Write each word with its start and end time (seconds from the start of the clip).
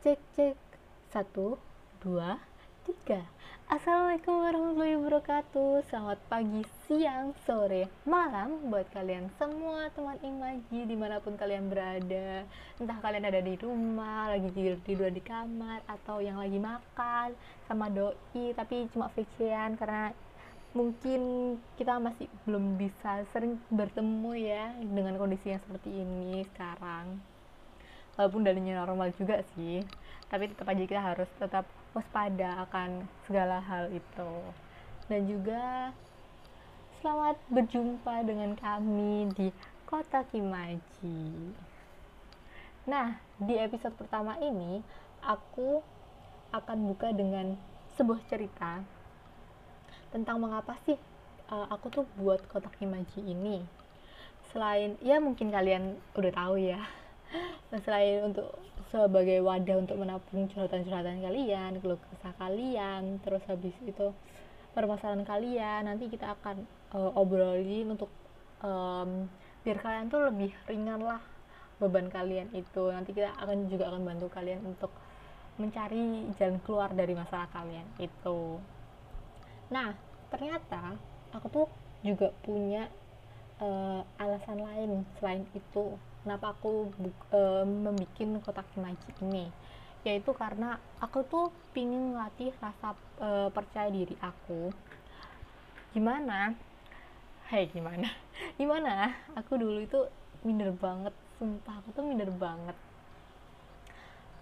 cek 0.00 0.16
cek. 0.32 0.56
Satu 1.12 1.60
dua 2.00 2.40
tiga. 2.88 3.20
Assalamualaikum 3.68 4.32
warahmatullahi 4.32 4.96
wabarakatuh. 4.96 5.84
Selamat 5.92 6.16
pagi, 6.24 6.64
siang, 6.88 7.36
sore, 7.44 7.84
malam 8.08 8.72
Buat 8.72 8.88
kalian 8.96 9.28
semua 9.36 9.92
teman 9.92 10.16
imaji 10.24 10.88
Di 10.88 10.96
mana 10.96 11.20
pun 11.20 11.36
kalian 11.36 11.68
berada. 11.68 12.48
Entah 12.80 12.98
kalian 13.04 13.28
ada 13.28 13.44
di 13.44 13.60
rumah 13.60 14.32
Lagi 14.32 14.48
tidur-tidur 14.56 15.12
di 15.12 15.20
kamar 15.20 15.84
Atau 15.84 16.24
yang 16.24 16.40
lagi 16.40 16.56
makan 16.56 17.36
Sama 17.68 17.92
doi 17.92 18.56
Tapi 18.56 18.88
cuma 18.96 19.12
VC-an 19.12 19.76
Karena 19.76 20.16
mungkin 20.72 21.20
kita 21.76 22.00
masih 22.00 22.24
belum 22.48 22.80
bisa 22.80 23.20
sering 23.36 23.60
bertemu 23.68 24.32
ya 24.32 24.72
Dengan 24.80 25.20
kondisi 25.20 25.52
yang 25.52 25.60
seperti 25.60 25.92
ini 25.92 26.40
sekarang 26.56 27.20
Walaupun 28.20 28.44
udah 28.44 28.84
normal 28.84 29.16
juga 29.16 29.40
sih 29.56 29.80
tapi 30.30 30.46
tetap 30.46 30.70
aja 30.70 30.84
kita 30.86 31.02
harus 31.02 31.30
tetap 31.42 31.66
waspada 31.90 32.62
akan 32.70 33.02
segala 33.26 33.58
hal 33.58 33.90
itu. 33.90 34.32
Dan 35.10 35.26
juga 35.26 35.90
selamat 37.02 37.34
berjumpa 37.50 38.22
dengan 38.22 38.54
kami 38.54 39.26
di 39.34 39.50
kota 39.90 40.22
Kimaji. 40.30 41.50
Nah 42.86 43.18
di 43.42 43.58
episode 43.58 43.98
pertama 43.98 44.38
ini 44.38 44.86
aku 45.18 45.82
akan 46.54 46.78
buka 46.94 47.10
dengan 47.10 47.58
sebuah 47.98 48.22
cerita 48.30 48.86
tentang 50.14 50.38
mengapa 50.38 50.78
sih 50.86 50.94
uh, 51.50 51.66
aku 51.74 51.90
tuh 51.90 52.04
buat 52.14 52.38
kotak 52.46 52.78
Kimaji 52.78 53.18
ini. 53.18 53.66
Selain 54.54 54.94
ya 55.02 55.18
mungkin 55.18 55.50
kalian 55.50 55.98
udah 56.14 56.32
tahu 56.38 56.54
ya 56.62 56.99
selain 57.78 58.26
untuk 58.26 58.50
sebagai 58.90 59.38
wadah 59.46 59.78
untuk 59.78 59.94
menampung 59.94 60.50
curhatan-curhatan 60.50 61.22
kalian, 61.22 61.78
keluh 61.78 62.00
kesah 62.10 62.34
kalian, 62.34 63.22
terus 63.22 63.42
habis 63.46 63.74
itu 63.86 64.10
permasalahan 64.74 65.22
kalian 65.22 65.86
nanti 65.86 66.10
kita 66.10 66.34
akan 66.34 66.66
uh, 66.94 67.14
obrolin 67.14 67.94
untuk 67.94 68.10
um, 68.66 69.30
biar 69.62 69.78
kalian 69.78 70.10
tuh 70.10 70.26
lebih 70.26 70.50
ringan 70.66 70.98
lah 70.98 71.22
beban 71.78 72.10
kalian 72.10 72.50
itu. 72.50 72.90
Nanti 72.90 73.14
kita 73.14 73.30
akan 73.38 73.70
juga 73.70 73.94
akan 73.94 74.02
bantu 74.02 74.26
kalian 74.34 74.66
untuk 74.66 74.90
mencari 75.62 76.26
jalan 76.40 76.58
keluar 76.66 76.90
dari 76.90 77.14
masalah 77.14 77.46
kalian 77.54 77.86
itu. 78.02 78.58
Nah 79.70 79.94
ternyata 80.34 80.98
aku 81.30 81.46
tuh 81.46 81.66
juga 82.02 82.34
punya 82.42 82.90
uh, 83.62 84.02
alasan 84.18 84.58
lain 84.58 85.06
selain 85.18 85.46
itu 85.54 85.94
kenapa 86.22 86.52
aku 86.56 86.92
uh, 87.32 87.64
membuat 87.64 88.44
kotak 88.44 88.66
imaji 88.76 89.10
ini. 89.24 89.46
Yaitu 90.04 90.32
karena 90.32 90.80
aku 91.00 91.24
tuh 91.28 91.52
pingin 91.76 92.16
ngelatih 92.16 92.52
rasa 92.60 92.96
uh, 93.20 93.48
percaya 93.52 93.92
diri 93.92 94.16
aku. 94.20 94.72
Gimana? 95.92 96.56
Hei 97.50 97.66
gimana? 97.66 98.06
Gimana? 98.60 99.10
Aku 99.34 99.58
dulu 99.58 99.82
itu 99.82 100.06
minder 100.46 100.70
banget. 100.72 101.12
Sumpah 101.36 101.82
aku 101.82 101.90
tuh 101.92 102.04
minder 102.06 102.30
banget. 102.30 102.76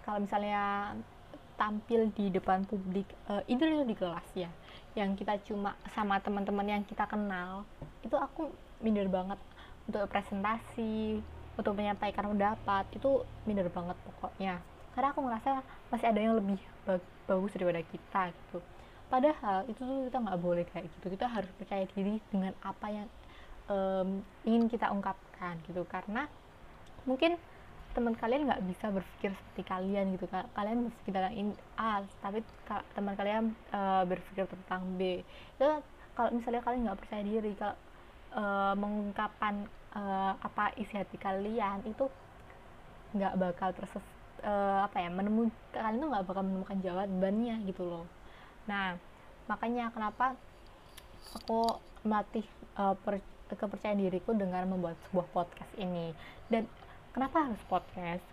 Kalau 0.05 0.21
misalnya 0.23 0.93
tampil 1.59 2.07
di 2.15 2.31
depan 2.31 2.63
publik 2.63 3.03
itu 3.51 3.59
itu 3.59 3.83
di 3.83 3.91
kelas 3.91 4.23
ya 4.31 4.47
yang 4.95 5.11
kita 5.19 5.35
cuma 5.43 5.75
sama 5.91 6.15
teman-teman 6.23 6.63
yang 6.63 6.83
kita 6.87 7.03
kenal 7.03 7.67
itu 7.99 8.15
aku 8.15 8.47
minder 8.79 9.09
banget. 9.11 9.37
Untuk 9.89 10.05
presentasi 10.07 11.19
untuk 11.59 11.75
menyampaikan 11.75 12.31
pendapat 12.31 12.87
itu 12.95 13.27
minder 13.43 13.67
banget 13.67 13.99
pokoknya. 14.07 14.63
Karena 14.95 15.11
aku 15.11 15.19
ngerasa 15.27 15.51
masih 15.91 16.07
ada 16.07 16.19
yang 16.23 16.33
lebih 16.39 16.59
bagus 17.27 17.51
daripada 17.51 17.83
kita 17.83 18.21
gitu. 18.31 18.59
Padahal 19.11 19.67
itu 19.67 19.81
tuh 19.83 20.07
kita 20.07 20.17
nggak 20.23 20.39
boleh 20.39 20.63
kayak 20.71 20.87
gitu. 20.87 21.11
Kita 21.11 21.27
harus 21.27 21.51
percaya 21.59 21.83
diri 21.91 22.23
dengan 22.31 22.55
apa 22.63 22.87
yang 22.87 23.07
um, 23.67 24.23
ingin 24.47 24.71
kita 24.71 24.87
ungkapkan 24.87 25.59
gitu. 25.67 25.83
Karena 25.91 26.31
mungkin 27.03 27.35
teman 27.91 28.13
kalian 28.15 28.47
nggak 28.47 28.63
bisa 28.69 28.87
berpikir 28.93 29.35
seperti 29.35 29.63
kalian 29.67 30.15
gitu. 30.15 30.25
Kalian 30.31 30.87
berpikir 30.87 31.11
tentang 31.11 31.35
ini 31.35 31.53
A 31.75 32.05
tapi 32.23 32.39
teman 32.95 33.13
kalian 33.19 33.43
uh, 33.75 34.07
berpikir 34.07 34.47
tentang 34.47 34.87
B. 34.95 35.25
Itu 35.59 35.83
kalau 36.15 36.29
misalnya 36.31 36.63
kalian 36.63 36.87
nggak 36.87 36.99
percaya 37.03 37.23
diri 37.25 37.51
kalau 37.59 37.75
uh, 38.35 38.73
mengungkapkan 38.77 39.65
uh, 39.95 40.33
apa 40.39 40.73
isi 40.77 40.97
hati 40.97 41.17
kalian 41.17 41.85
itu 41.85 42.05
nggak 43.15 43.37
bakal 43.41 43.69
terses 43.73 44.05
uh, 44.45 44.85
apa 44.85 45.01
ya 45.01 45.09
menemukan 45.09 45.53
kalian 45.73 46.01
tuh 46.01 46.09
nggak 46.13 46.25
bakal 46.29 46.43
menemukan 46.45 46.77
jawabannya 46.81 47.55
gitu 47.65 47.83
loh. 47.85 48.05
Nah 48.69 48.97
makanya 49.49 49.89
kenapa 49.89 50.37
aku 51.33 51.81
melatih 52.05 52.45
uh, 52.77 52.95
per, 52.95 53.19
kepercayaan 53.49 53.99
diriku 53.99 54.37
dengan 54.37 54.69
membuat 54.69 54.95
sebuah 55.09 55.27
podcast 55.33 55.71
ini. 55.81 56.13
Dan 56.47 56.69
kenapa 57.11 57.49
harus 57.49 57.61
podcast? 57.65 58.23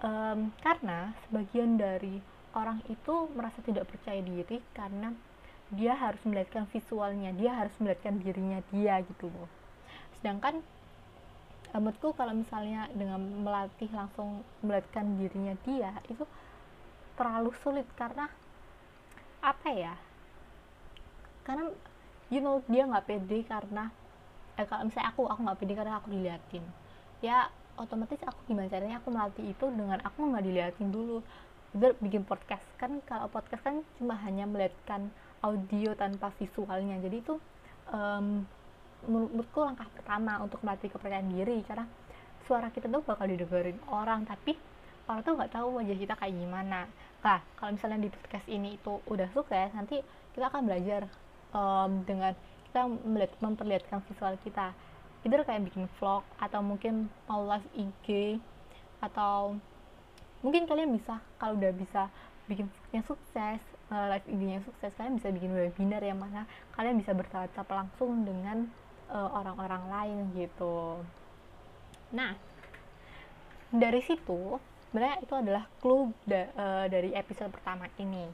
Um, 0.00 0.52
karena 0.60 1.16
sebagian 1.24 1.80
dari 1.80 2.20
orang 2.52 2.84
itu 2.88 3.28
merasa 3.32 3.60
tidak 3.64 3.88
percaya 3.88 4.20
diri 4.20 4.60
karena 4.76 5.12
dia 5.74 5.98
harus 5.98 6.22
melihatkan 6.22 6.70
visualnya 6.70 7.34
dia 7.34 7.50
harus 7.54 7.74
melihatkan 7.82 8.22
dirinya 8.22 8.62
dia 8.70 9.02
gitu 9.02 9.30
loh. 9.30 9.50
Sedangkan 10.18 10.62
menurutku 11.74 12.14
kalau 12.16 12.32
misalnya 12.32 12.88
dengan 12.94 13.20
melatih 13.20 13.90
langsung 13.92 14.40
melihatkan 14.64 15.18
dirinya 15.20 15.54
dia 15.66 15.92
itu 16.08 16.24
terlalu 17.18 17.52
sulit 17.60 17.84
karena 17.98 18.30
apa 19.44 19.68
ya 19.68 19.94
karena 21.44 21.68
you 22.32 22.40
know 22.40 22.64
dia 22.64 22.88
nggak 22.88 23.04
pede 23.04 23.44
karena 23.44 23.92
eh, 24.56 24.64
kalau 24.64 24.88
misalnya 24.88 25.12
aku 25.12 25.28
aku 25.28 25.40
nggak 25.44 25.58
pede 25.60 25.72
karena 25.76 25.94
aku 26.00 26.08
diliatin 26.08 26.64
ya 27.20 27.52
otomatis 27.76 28.20
aku 28.24 28.40
gimana 28.48 28.72
caranya 28.72 28.98
aku 28.98 29.08
melatih 29.12 29.44
itu 29.52 29.64
dengan 29.68 30.00
aku 30.02 30.18
nggak 30.32 30.44
diliatin 30.44 30.88
dulu. 30.90 31.20
Bikin 31.76 32.24
podcast. 32.24 32.64
Kan 32.80 33.04
kalau 33.04 33.28
podcast 33.28 33.60
kan 33.60 33.84
cuma 34.00 34.16
hanya 34.24 34.48
melihatkan 34.48 35.12
audio 35.46 35.94
tanpa 35.94 36.34
visualnya. 36.34 36.98
Jadi 36.98 37.16
itu 37.22 37.34
um, 37.94 38.42
menurutku 39.06 39.62
langkah 39.62 39.86
pertama 39.94 40.42
untuk 40.42 40.58
melatih 40.66 40.90
kepercayaan 40.90 41.30
diri. 41.30 41.62
Karena 41.62 41.86
suara 42.46 42.70
kita 42.70 42.90
tuh 42.90 43.02
bakal 43.02 43.26
didengerin 43.26 43.78
orang 43.90 44.22
tapi 44.22 44.54
orang 45.06 45.22
tuh 45.22 45.34
nggak 45.34 45.52
tahu 45.54 45.82
wajah 45.82 45.96
kita 45.98 46.14
kayak 46.18 46.34
gimana. 46.34 46.86
Nah 47.22 47.38
kalau 47.58 47.74
misalnya 47.74 48.06
di 48.06 48.10
podcast 48.10 48.46
ini 48.46 48.78
itu 48.78 49.02
udah 49.10 49.28
sukses 49.34 49.70
nanti 49.74 50.02
kita 50.34 50.46
akan 50.50 50.62
belajar 50.66 51.10
um, 51.50 52.02
dengan 52.06 52.34
kita 52.70 52.86
melihat 53.02 53.32
memperlihatkan 53.42 54.02
visual 54.06 54.34
kita. 54.42 54.70
Either 55.26 55.42
kayak 55.42 55.66
bikin 55.66 55.90
vlog 55.98 56.22
atau 56.38 56.62
mungkin 56.62 57.10
mau 57.26 57.42
live 57.50 57.66
IG 57.74 58.38
atau 59.02 59.58
mungkin 60.42 60.70
kalian 60.70 60.94
bisa 60.94 61.18
kalau 61.42 61.58
udah 61.58 61.74
bisa 61.74 62.06
bikin 62.46 62.70
vlognya 62.70 63.02
sukses 63.02 63.60
uh, 63.92 64.06
live 64.12 64.26
IG-nya 64.26 64.60
sukses 64.62 64.92
kalian 64.94 65.18
bisa 65.18 65.28
bikin 65.30 65.52
webinar 65.52 66.02
yang 66.02 66.18
mana 66.18 66.48
kalian 66.74 66.98
bisa 66.98 67.12
bertatap 67.12 67.66
langsung 67.68 68.26
dengan 68.26 68.70
Eh, 69.06 69.30
orang-orang 69.30 69.86
uh, 69.86 69.90
lain 69.94 70.18
gitu. 70.34 70.98
Nah 72.10 72.34
dari 73.70 74.02
situ 74.02 74.58
sebenarnya 74.90 75.22
itu 75.22 75.30
adalah 75.30 75.62
clue 75.78 76.10
da 76.26 76.50
uh, 76.58 76.86
dari 76.90 77.14
episode 77.14 77.54
pertama 77.54 77.86
ini 78.02 78.26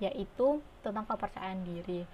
yaitu 0.00 0.64
tentang 0.80 1.04
kepercayaan 1.04 1.60
diri. 1.68 2.08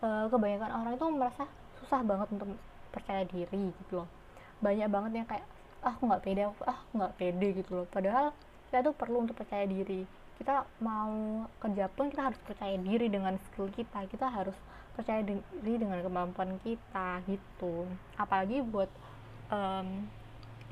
Uh, 0.00 0.24
kebanyakan 0.32 0.72
orang 0.72 0.96
itu 0.96 1.06
merasa 1.12 1.44
susah 1.84 2.00
banget 2.00 2.32
untuk 2.32 2.56
percaya 2.96 3.28
diri 3.28 3.76
gitu 3.84 4.00
loh. 4.00 4.08
Banyak 4.64 4.88
banget 4.88 5.12
yang 5.20 5.28
kayak 5.28 5.44
ah 5.84 6.00
nggak 6.00 6.20
pede 6.24 6.48
ah 6.64 6.80
nggak 6.96 7.12
pede 7.20 7.48
gitu 7.60 7.84
loh. 7.84 7.86
Padahal 7.92 8.32
kita 8.72 8.88
tuh 8.88 8.96
perlu 8.96 9.28
untuk 9.28 9.36
percaya 9.36 9.68
diri 9.68 10.08
kita 10.40 10.64
mau 10.80 11.44
kerja 11.60 11.92
pun 11.92 12.08
kita 12.08 12.32
harus 12.32 12.40
percaya 12.40 12.72
diri 12.80 13.12
dengan 13.12 13.36
skill 13.44 13.68
kita. 13.68 14.08
Kita 14.08 14.32
harus 14.32 14.56
percaya 14.96 15.20
diri 15.20 15.76
dengan 15.76 16.00
kemampuan 16.00 16.56
kita 16.64 17.20
gitu. 17.28 17.84
Apalagi 18.16 18.64
buat 18.64 18.88
um, 19.52 20.08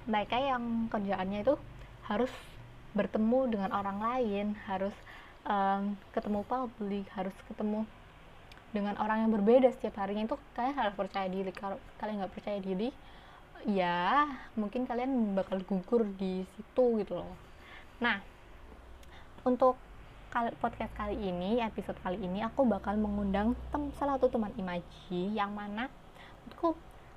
mereka 0.09 0.41
yang 0.41 0.88
kerjaannya 0.88 1.44
itu 1.44 1.61
harus 2.09 2.32
bertemu 2.97 3.53
dengan 3.53 3.70
orang 3.76 4.00
lain 4.00 4.56
harus 4.65 4.97
um, 5.44 5.93
ketemu 6.17 6.41
publik 6.49 7.05
harus 7.12 7.37
ketemu 7.53 7.85
dengan 8.73 8.97
orang 8.97 9.29
yang 9.29 9.32
berbeda 9.37 9.69
setiap 9.76 10.00
harinya. 10.00 10.25
Itu 10.25 10.41
kalian 10.56 10.81
harus 10.81 10.97
percaya 10.97 11.29
diri. 11.29 11.53
Kalau 11.53 11.76
kalian 12.00 12.25
nggak 12.25 12.32
percaya 12.32 12.56
diri 12.56 12.88
ya 13.69 14.25
mungkin 14.55 14.88
kalian 14.88 15.37
bakal 15.37 15.61
gugur 15.61 16.09
di 16.17 16.49
situ 16.56 17.05
gitu 17.05 17.20
loh. 17.20 17.37
Nah 18.00 18.38
untuk 19.48 19.80
podcast 20.60 20.92
kali 20.92 21.16
ini, 21.16 21.64
episode 21.64 21.96
kali 22.04 22.20
ini 22.20 22.44
aku 22.44 22.68
bakal 22.68 23.00
mengundang 23.00 23.56
tem 23.72 23.88
salah 23.96 24.20
satu 24.20 24.28
teman 24.28 24.52
imaji 24.60 25.32
yang 25.32 25.56
mana 25.56 25.88
aku 26.52 26.76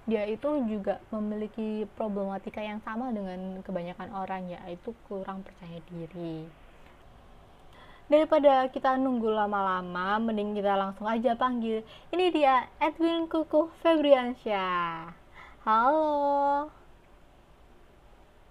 dia 0.09 0.25
itu 0.25 0.49
juga 0.65 0.97
memiliki 1.13 1.85
problematika 1.93 2.63
yang 2.63 2.81
sama 2.81 3.13
dengan 3.13 3.61
kebanyakan 3.61 4.09
orang 4.15 4.49
yaitu 4.49 4.95
kurang 5.05 5.45
percaya 5.45 5.77
diri. 5.91 6.47
daripada 8.11 8.67
kita 8.67 8.99
nunggu 8.99 9.31
lama-lama, 9.31 10.19
mending 10.19 10.51
kita 10.59 10.75
langsung 10.75 11.07
aja 11.07 11.31
panggil. 11.31 11.79
Ini 12.11 12.25
dia 12.35 12.67
Edwin 12.83 13.23
Kuku 13.23 13.71
Febriansyah. 13.79 15.15
Halo. 15.63 16.67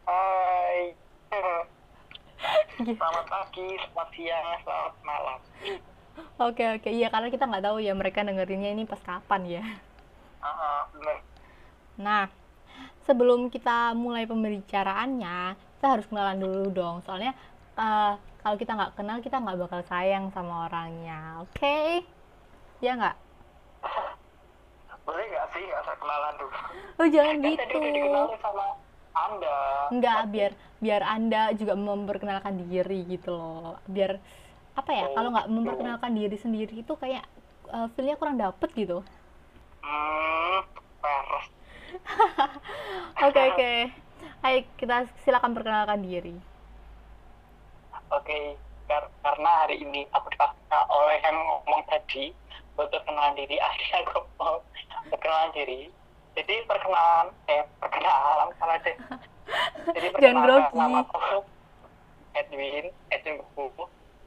Hai. 0.08 0.96
Selamat 2.80 3.26
pagi, 3.28 3.68
selamat 3.76 4.08
siang, 4.16 4.46
selamat 4.64 4.94
malam. 5.04 5.38
Oke 6.40 6.64
oke, 6.80 6.88
iya 6.88 7.12
karena 7.12 7.28
kita 7.28 7.44
nggak 7.44 7.64
tahu 7.64 7.78
ya 7.84 7.92
mereka 7.92 8.24
dengerinnya 8.24 8.72
ini 8.72 8.88
pas 8.88 9.00
kapan 9.04 9.60
ya. 9.60 9.64
Uh, 10.40 10.80
bener. 10.96 11.16
Nah, 12.00 12.24
sebelum 13.04 13.52
kita 13.52 13.92
mulai 13.92 14.24
pembicaraannya, 14.24 15.54
kita 15.76 15.86
harus 15.86 16.08
kenalan 16.08 16.40
dulu 16.40 16.72
dong. 16.72 16.96
Soalnya 17.04 17.36
uh, 17.76 18.16
kalau 18.40 18.56
kita 18.56 18.72
nggak 18.72 18.96
kenal, 18.96 19.20
kita 19.20 19.36
nggak 19.36 19.60
bakal 19.60 19.80
sayang 19.84 20.32
sama 20.32 20.64
orangnya. 20.68 21.44
Oke? 21.44 21.60
Okay? 21.60 21.88
Ya 22.80 22.96
nggak? 22.96 23.16
Boleh 25.04 25.24
nggak 25.28 25.46
sih 25.52 25.62
nggak 25.64 25.80
usah 25.84 25.96
kenalan 26.00 26.34
dulu? 26.40 26.56
Oh 27.00 27.08
jangan 27.08 27.36
Kan 27.36 27.44
gitu. 27.44 27.60
tadi 27.60 27.72
udah 27.76 27.92
dikenalin 27.92 28.40
sama 28.40 28.64
Anda. 29.14 29.56
Enggak, 29.90 30.20
biar 30.30 30.52
biar 30.80 31.02
anda 31.04 31.52
juga 31.52 31.74
memperkenalkan 31.76 32.54
diri 32.66 33.04
gitu 33.10 33.34
loh. 33.34 33.76
Biar 33.84 34.16
apa 34.78 34.90
ya? 34.94 35.04
Oh, 35.10 35.14
Kalau 35.18 35.28
nggak 35.34 35.46
gitu. 35.50 35.54
memperkenalkan 35.58 36.12
diri 36.14 36.36
sendiri 36.38 36.74
itu 36.80 36.92
kayak 36.96 37.24
uh, 37.68 37.90
feelnya 37.94 38.16
kurang 38.16 38.38
dapet 38.38 38.70
gitu. 38.74 39.02
Hmm. 39.82 40.62
Oke 43.26 43.40
oke. 43.52 43.72
Ayo 44.40 44.58
kita 44.80 45.04
silakan 45.26 45.52
perkenalkan 45.52 46.00
diri. 46.00 46.36
Oke, 48.10 48.56
kar- 48.88 49.10
karena 49.22 49.50
hari 49.66 49.84
ini 49.84 50.06
aku 50.10 50.26
dipaksa 50.32 50.78
oleh 50.88 51.18
yang 51.22 51.36
ngomong 51.36 51.82
tadi 51.86 52.32
buat 52.74 52.88
perkenalan 52.88 53.36
diri, 53.36 53.56
akhirnya 53.66 54.06
aku 54.06 54.18
mau 54.40 54.56
perkenalan 55.10 55.50
diri. 55.52 55.90
Jadi 56.34 56.54
perkenalan, 56.64 57.26
eh 57.46 57.62
perkenalan 57.76 57.99
Jangan 60.20 60.44
grogi. 60.44 60.76
nama 60.76 61.00
aku 61.00 61.40
Edwin, 62.36 62.86
Edwin 63.08 63.36
Kuku. 63.56 63.84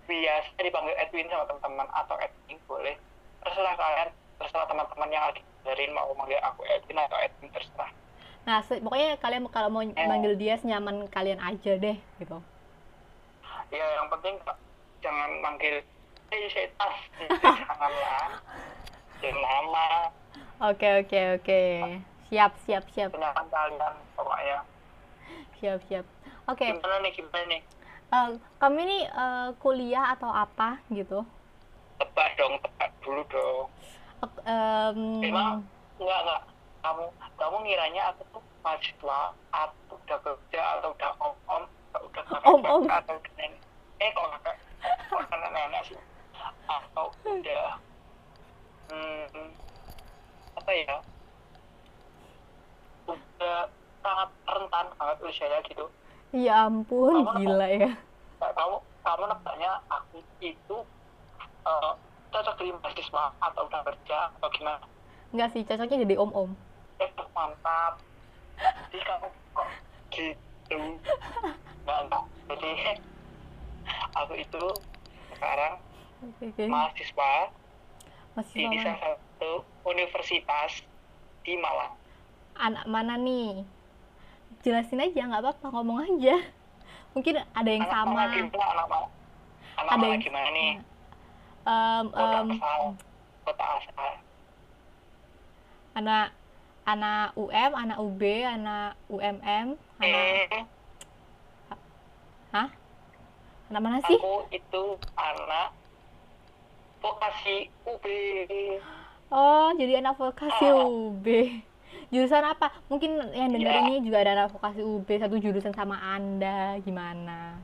Biasa 0.09 0.59
dipanggil 0.59 0.95
Edwin 0.99 1.29
sama 1.29 1.45
teman-teman 1.47 1.87
atau 1.93 2.15
Edwin 2.19 2.57
boleh. 2.67 2.95
Terserah 3.45 3.75
kalian, 3.77 4.09
terserah 4.41 4.65
teman-teman 4.67 5.09
yang 5.13 5.23
lagi 5.29 5.41
dengerin 5.63 5.91
mau 5.95 6.11
manggil 6.17 6.41
aku 6.41 6.65
Edwin 6.67 6.99
atau 6.99 7.17
Edwin 7.21 7.49
terserah. 7.53 7.91
Nah, 8.43 8.59
pokoknya 8.59 9.15
kalian 9.23 9.47
kalau 9.47 9.69
mau 9.71 9.85
manggil 9.85 10.33
dia 10.35 10.59
senyaman 10.59 11.07
kalian 11.07 11.39
aja 11.39 11.79
deh 11.79 11.97
gitu. 12.19 12.37
Ya 13.71 13.85
yang 14.01 14.09
penting 14.11 14.35
jangan 14.99 15.29
manggil 15.39 15.85
Hei 16.33 16.49
setas, 16.49 16.95
janganlah. 17.29 18.41
Jangan 19.21 19.37
nama, 19.45 19.85
Oke 20.65 21.05
oke 21.05 21.21
oke. 21.37 21.61
Siap 22.33 22.57
siap 22.65 22.83
siap 22.89 23.13
penyaman 23.13 23.45
kalian 23.53 23.93
pokoknya. 24.17 24.72
Siap 25.63 25.79
siap. 25.87 26.03
Oke, 26.43 26.67
Gimana 26.67 26.99
nih, 26.99 27.11
gimana 27.15 27.39
nih? 27.47 27.61
eh, 28.11 28.29
kamu 28.59 28.77
ini 28.83 28.99
eh, 29.07 29.49
kuliah 29.57 30.11
atau 30.11 30.27
apa 30.27 30.83
gitu? 30.91 31.23
Tebak 31.95 32.35
dong, 32.35 32.59
tebak 32.59 32.91
dulu 32.99 33.23
dong. 33.31 33.65
Em, 34.43 34.99
Emang 35.23 35.63
enggak 35.97 36.19
enggak. 36.21 36.41
Kamu 36.83 37.03
kamu 37.33 37.55
ngiranya 37.63 38.11
aku 38.11 38.27
tuh 38.29 38.43
mahasiswa 38.59 39.19
atau 39.51 39.95
udah 39.95 40.19
kerja 40.19 40.61
atau 40.77 40.91
udah 40.91 41.11
om 41.17 41.35
om 41.47 41.63
atau 41.63 42.01
udah 42.07 42.23
kakak 42.23 42.43
Om-om. 42.43 42.83
atau 42.87 43.15
udah 43.15 43.33
nenek. 43.39 43.61
Eh 43.99 44.09
kok 44.11 44.27
kakak 44.35 44.55
kok 45.07 45.23
nenek 45.31 45.51
nenek 45.53 45.81
sih? 45.87 45.99
Atau 46.67 47.07
udah 47.23 47.67
hmm, 48.91 49.47
apa 50.55 50.71
ya? 50.75 50.95
Udah 53.05 53.59
sangat 53.99 54.29
rentan 54.83 54.97
banget 54.99 55.17
usianya 55.23 55.59
gitu. 55.63 55.85
ya 56.33 56.67
ampun, 56.67 57.13
Kamu- 57.15 57.33
gila 57.39 57.67
ya. 57.69 57.91
Nah, 58.37 58.51
kamu 58.51 58.75
kamu 58.99 59.23
nebaknya 59.29 59.71
aku 59.87 60.17
itu 60.39 60.77
eh, 61.63 61.91
cocok 62.29 62.53
jadi 62.57 62.71
mahasiswa 62.75 63.23
atau 63.39 63.61
udah 63.63 63.81
kerja 63.85 64.17
atau 64.33 64.49
gimana? 64.51 64.83
Enggak 65.29 65.49
sih, 65.49 65.63
cocoknya 65.63 66.03
jadi 66.03 66.15
om-om. 66.17 66.51
eh 66.95 67.09
mantap 67.33 67.93
jadi 68.87 69.01
kamu 69.01 69.27
kok 69.51 69.67
gitu 70.09 70.79
nggak 71.83 71.99
enggak 71.99 72.23
jadi 72.47 72.71
aku 74.13 74.33
itu 74.35 74.63
sekarang 75.33 75.73
Oke, 76.23 76.43
oke. 76.47 76.63
mahasiswa 76.65 77.33
Masih 78.33 78.65
di 78.65 78.77
salah 78.79 78.99
satu 79.01 79.51
universitas 79.83 80.71
di 81.41 81.53
Malang 81.55 81.97
Anak 82.55 82.85
mana 82.85 83.17
nih? 83.17 83.65
Jelasin 84.63 84.95
aja, 84.97 85.21
nggak 85.21 85.43
apa-apa, 85.43 85.67
ngomong 85.69 85.99
aja. 86.01 86.39
Mungkin 87.11 87.35
ada 87.37 87.69
yang 87.69 87.83
anak 87.83 87.93
sama. 87.93 88.21
Gimana 88.25 88.65
anak 88.73 88.87
Malang 88.87 89.05
anak 89.73 89.91
Ada 89.91 90.05
yang- 90.05 90.21
gimana 90.21 90.49
nih 90.49 90.71
em, 91.63 92.05
asal 92.13 92.81
kota 93.41 93.65
asal 93.73 94.13
anak 95.93 96.27
anak 96.83 97.25
UM, 97.33 97.71
anak 97.73 97.97
UB, 97.97 98.21
anak 98.45 98.89
UMM, 99.07 99.67
anak 99.97 100.23
eh 100.51 100.63
hah? 102.51 102.69
Anak 103.67 103.81
mana 103.81 103.97
sih? 104.05 104.13
aku 104.15 104.45
itu 104.49 104.83
anak 105.15 105.73
vokasi 106.99 107.57
UB 107.83 108.05
Oh, 109.33 109.73
jadi 109.73 109.97
anak 109.97 110.13
vokasi 110.15 110.65
Ah. 110.65 110.85
UB. 110.85 111.25
Jurusan 112.09 112.43
apa? 112.43 112.71
Mungkin 112.87 113.11
yang 113.31 113.49
denger 113.49 113.69
Iya. 113.69 113.81
ini 113.85 113.95
juga 114.01 114.17
ada 114.19 114.31
anak 114.35 114.51
vokasi 114.51 114.81
UB, 114.81 115.07
satu 115.13 115.35
jurusan 115.37 115.71
sama 115.71 115.95
Anda. 115.97 116.75
Gimana? 116.79 117.59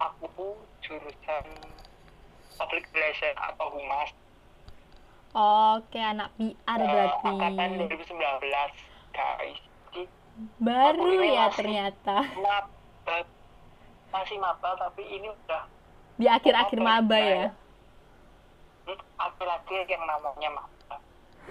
aku 0.00 0.42
jurusan 0.82 1.44
public 2.52 2.90
relation 2.90 3.30
atau 3.38 3.70
humas 3.70 4.10
Oke, 5.30 5.94
anak 5.96 6.34
PR 6.34 6.50
Eh, 6.76 6.88
berarti. 6.90 7.22
angkatan 7.24 7.68
2019 7.78 8.74
guys 9.12 9.58
Jadi 9.86 10.02
Baru 10.58 11.06
ya 11.22 11.46
masih- 11.46 11.54
ternyata. 11.54 12.16
maba 12.34 13.16
masih 14.10 14.36
maba 14.36 14.74
tapi 14.76 15.06
ini 15.06 15.30
udah 15.30 15.70
Di 16.18 16.26
akhir-akhir 16.26 16.78
maba 16.78 17.14
ya? 17.16 17.46
hmm, 18.82 18.98
laki-laki 19.14 19.86
yang 19.86 20.02
namanya 20.02 20.50
maba 20.50 20.96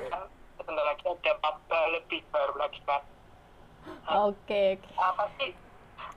kan 0.03 0.21
sebentar 0.62 0.86
lagi 0.86 1.03
ada 1.03 1.34
maba 1.38 1.80
lebih 1.91 2.22
baru 2.30 2.56
lagi 2.56 2.80
kan 2.84 3.01
Oke, 4.08 4.77
oke. 4.77 4.89
apa 4.94 5.25
sih? 5.36 5.58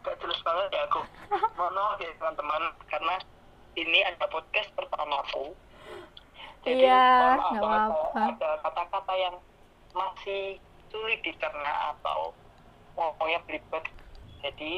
Gak 0.05 0.21
jelas 0.21 0.37
banget 0.41 0.69
ya 0.71 0.85
aku. 0.85 1.01
Mohon 1.57 1.73
maaf 1.75 1.97
ya 1.97 2.13
teman-teman 2.15 2.63
karena 2.87 3.17
ini 3.75 4.05
ada 4.05 4.29
podcast 4.29 4.69
Iya, 6.77 7.01
mohon 7.01 7.25
maaf 7.33 7.49
nggak 7.51 7.63
banget 7.63 7.81
kalau 7.83 8.05
apa-apa. 8.05 8.21
ada 8.31 8.51
kata-kata 8.61 9.15
yang 9.17 9.37
masih 9.91 10.45
sulit 10.89 11.21
dicerna 11.21 11.73
atau 11.93 12.37
ngomongnya 12.95 13.41
belibet 13.43 13.85
jadi 14.39 14.73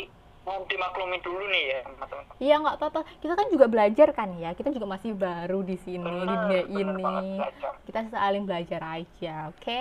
mau 0.46 0.62
dimaklumi 0.64 1.18
dulu 1.20 1.44
nih 1.50 1.64
ya 1.68 1.80
teman-teman 1.84 2.24
Iya 2.38 2.54
nggak 2.60 2.76
apa-apa. 2.76 3.00
Kita 3.18 3.32
kan 3.34 3.46
juga 3.48 3.66
belajar 3.66 4.08
kan 4.12 4.30
ya. 4.36 4.52
Kita 4.52 4.68
juga 4.70 4.86
masih 4.86 5.16
baru 5.16 5.60
di 5.60 5.76
sini 5.76 6.04
di 6.22 6.36
Bener, 6.36 6.38
dunia 6.38 6.62
bener 6.68 6.96
banget 7.00 7.24
ini. 7.26 7.40
Kita 7.82 7.98
saling 8.08 8.44
belajar 8.44 8.80
aja, 8.84 9.50
oke? 9.50 9.80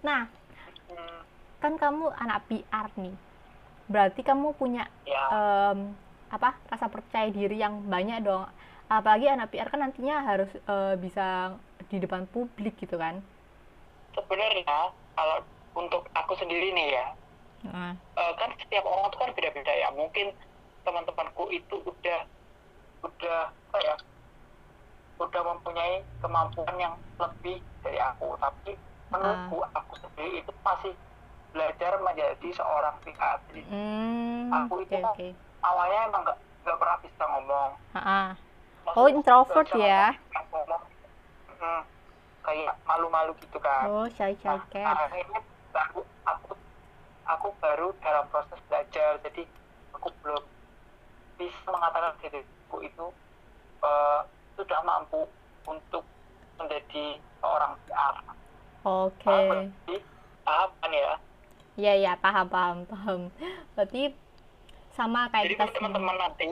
Nah, 0.00 0.28
Hmm, 0.88 1.20
kan 1.58 1.76
kamu 1.76 2.08
anak 2.14 2.48
PR 2.48 2.88
nih. 2.96 3.12
Berarti 3.86 4.20
kamu 4.20 4.56
punya 4.56 4.88
ya 5.04 5.22
em, 5.30 5.92
apa? 6.28 6.56
Rasa 6.66 6.88
percaya 6.88 7.28
diri 7.28 7.56
yang 7.56 7.84
banyak 7.84 8.24
dong. 8.24 8.48
Apalagi 8.88 9.28
anak 9.28 9.48
PR 9.48 9.68
kan 9.68 9.80
nantinya 9.80 10.24
harus 10.24 10.48
eh, 10.54 10.94
bisa 10.96 11.56
di 11.86 11.96
depan 11.98 12.24
publik 12.26 12.76
gitu 12.76 12.96
kan. 12.96 13.20
sebenarnya 14.10 14.64
kalau 15.14 15.38
untuk 15.74 16.02
aku 16.10 16.34
sendiri 16.34 16.74
nih 16.74 16.88
ya 16.90 17.06
Nah, 17.66 17.92
eh, 18.14 18.32
kan 18.38 18.50
setiap 18.54 18.84
orang 18.86 19.10
itu 19.10 19.18
kan 19.18 19.30
beda-beda 19.34 19.72
ya 19.74 19.88
mungkin 19.90 20.30
teman-temanku 20.82 21.50
itu 21.50 21.76
udah 21.82 22.20
udah 23.02 23.38
apa 23.50 23.78
ya 23.82 23.94
udah 25.18 25.42
mempunyai 25.44 26.06
kemampuan 26.22 26.74
yang 26.78 26.94
lebih 27.18 27.58
dari 27.82 27.98
aku 27.98 28.38
tapi 28.38 28.78
menurutku 29.10 29.58
aku 29.74 29.94
sendiri 29.98 30.40
itu 30.40 30.52
masih 30.62 30.94
belajar 31.50 31.98
menjadi 31.98 32.48
seorang 32.54 32.94
Jadi, 33.48 33.64
hmm, 33.66 34.52
Aku 34.52 34.84
itu 34.84 34.94
kan- 34.94 35.10
oke. 35.10 35.28
awalnya 35.64 36.00
emang 36.06 36.22
nggak 36.22 36.38
nggak 36.62 36.78
pernah 36.78 36.98
bisa 37.02 37.22
ngomong 37.26 37.70
Ha-ha. 37.96 38.20
Maksudnya 38.86 39.02
Oh, 39.02 39.08
introvert 39.10 39.68
ya? 39.74 40.02
ngomong, 40.14 40.64
ngomong. 40.64 40.82
Hmm, 41.58 41.82
kayak 42.44 42.74
malu-malu 42.86 43.32
gitu 43.42 43.58
kan 43.58 43.88
Oh, 43.90 44.06
shy 44.06 44.32
shy 44.38 44.46
Nah, 44.46 44.62
cat. 44.70 44.96
akhirnya 45.10 45.40
baru 45.74 46.00
aku 47.28 47.52
baru 47.60 47.92
dalam 48.00 48.24
proses 48.32 48.58
belajar 48.66 49.20
jadi 49.20 49.44
aku 49.92 50.08
belum 50.24 50.42
bisa 51.38 51.68
mengatakan 51.70 52.16
diriku 52.24 52.78
itu 52.82 53.06
uh, 53.84 54.20
sudah 54.58 54.80
mampu 54.82 55.22
untuk 55.68 56.02
menjadi 56.58 57.22
seorang 57.38 57.78
PR. 57.86 58.14
Oke. 58.82 59.22
Okay. 59.22 59.98
Paham 60.42 60.70
kan 60.82 60.90
ya? 60.90 61.14
Iya 61.78 61.92
iya 61.94 62.12
paham 62.18 62.50
paham 62.50 62.76
paham. 62.90 63.20
Berarti 63.78 64.10
sama 64.90 65.30
kayak 65.30 65.46
Jadi 65.46 65.54
kita 65.54 65.66
teman-teman 65.78 66.16
nanti, 66.18 66.46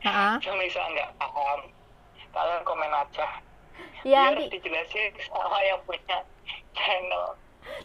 uh-huh. 0.00 0.40
misal 0.56 0.84
nggak 0.96 1.10
paham, 1.20 1.60
kalian 2.32 2.62
komen 2.64 2.92
aja. 2.96 3.28
Iya 4.06 4.32
nanti 4.32 4.56
dijelasin 4.56 5.12
sama 5.28 5.58
yang 5.60 5.80
punya 5.84 6.24
channel 6.72 7.36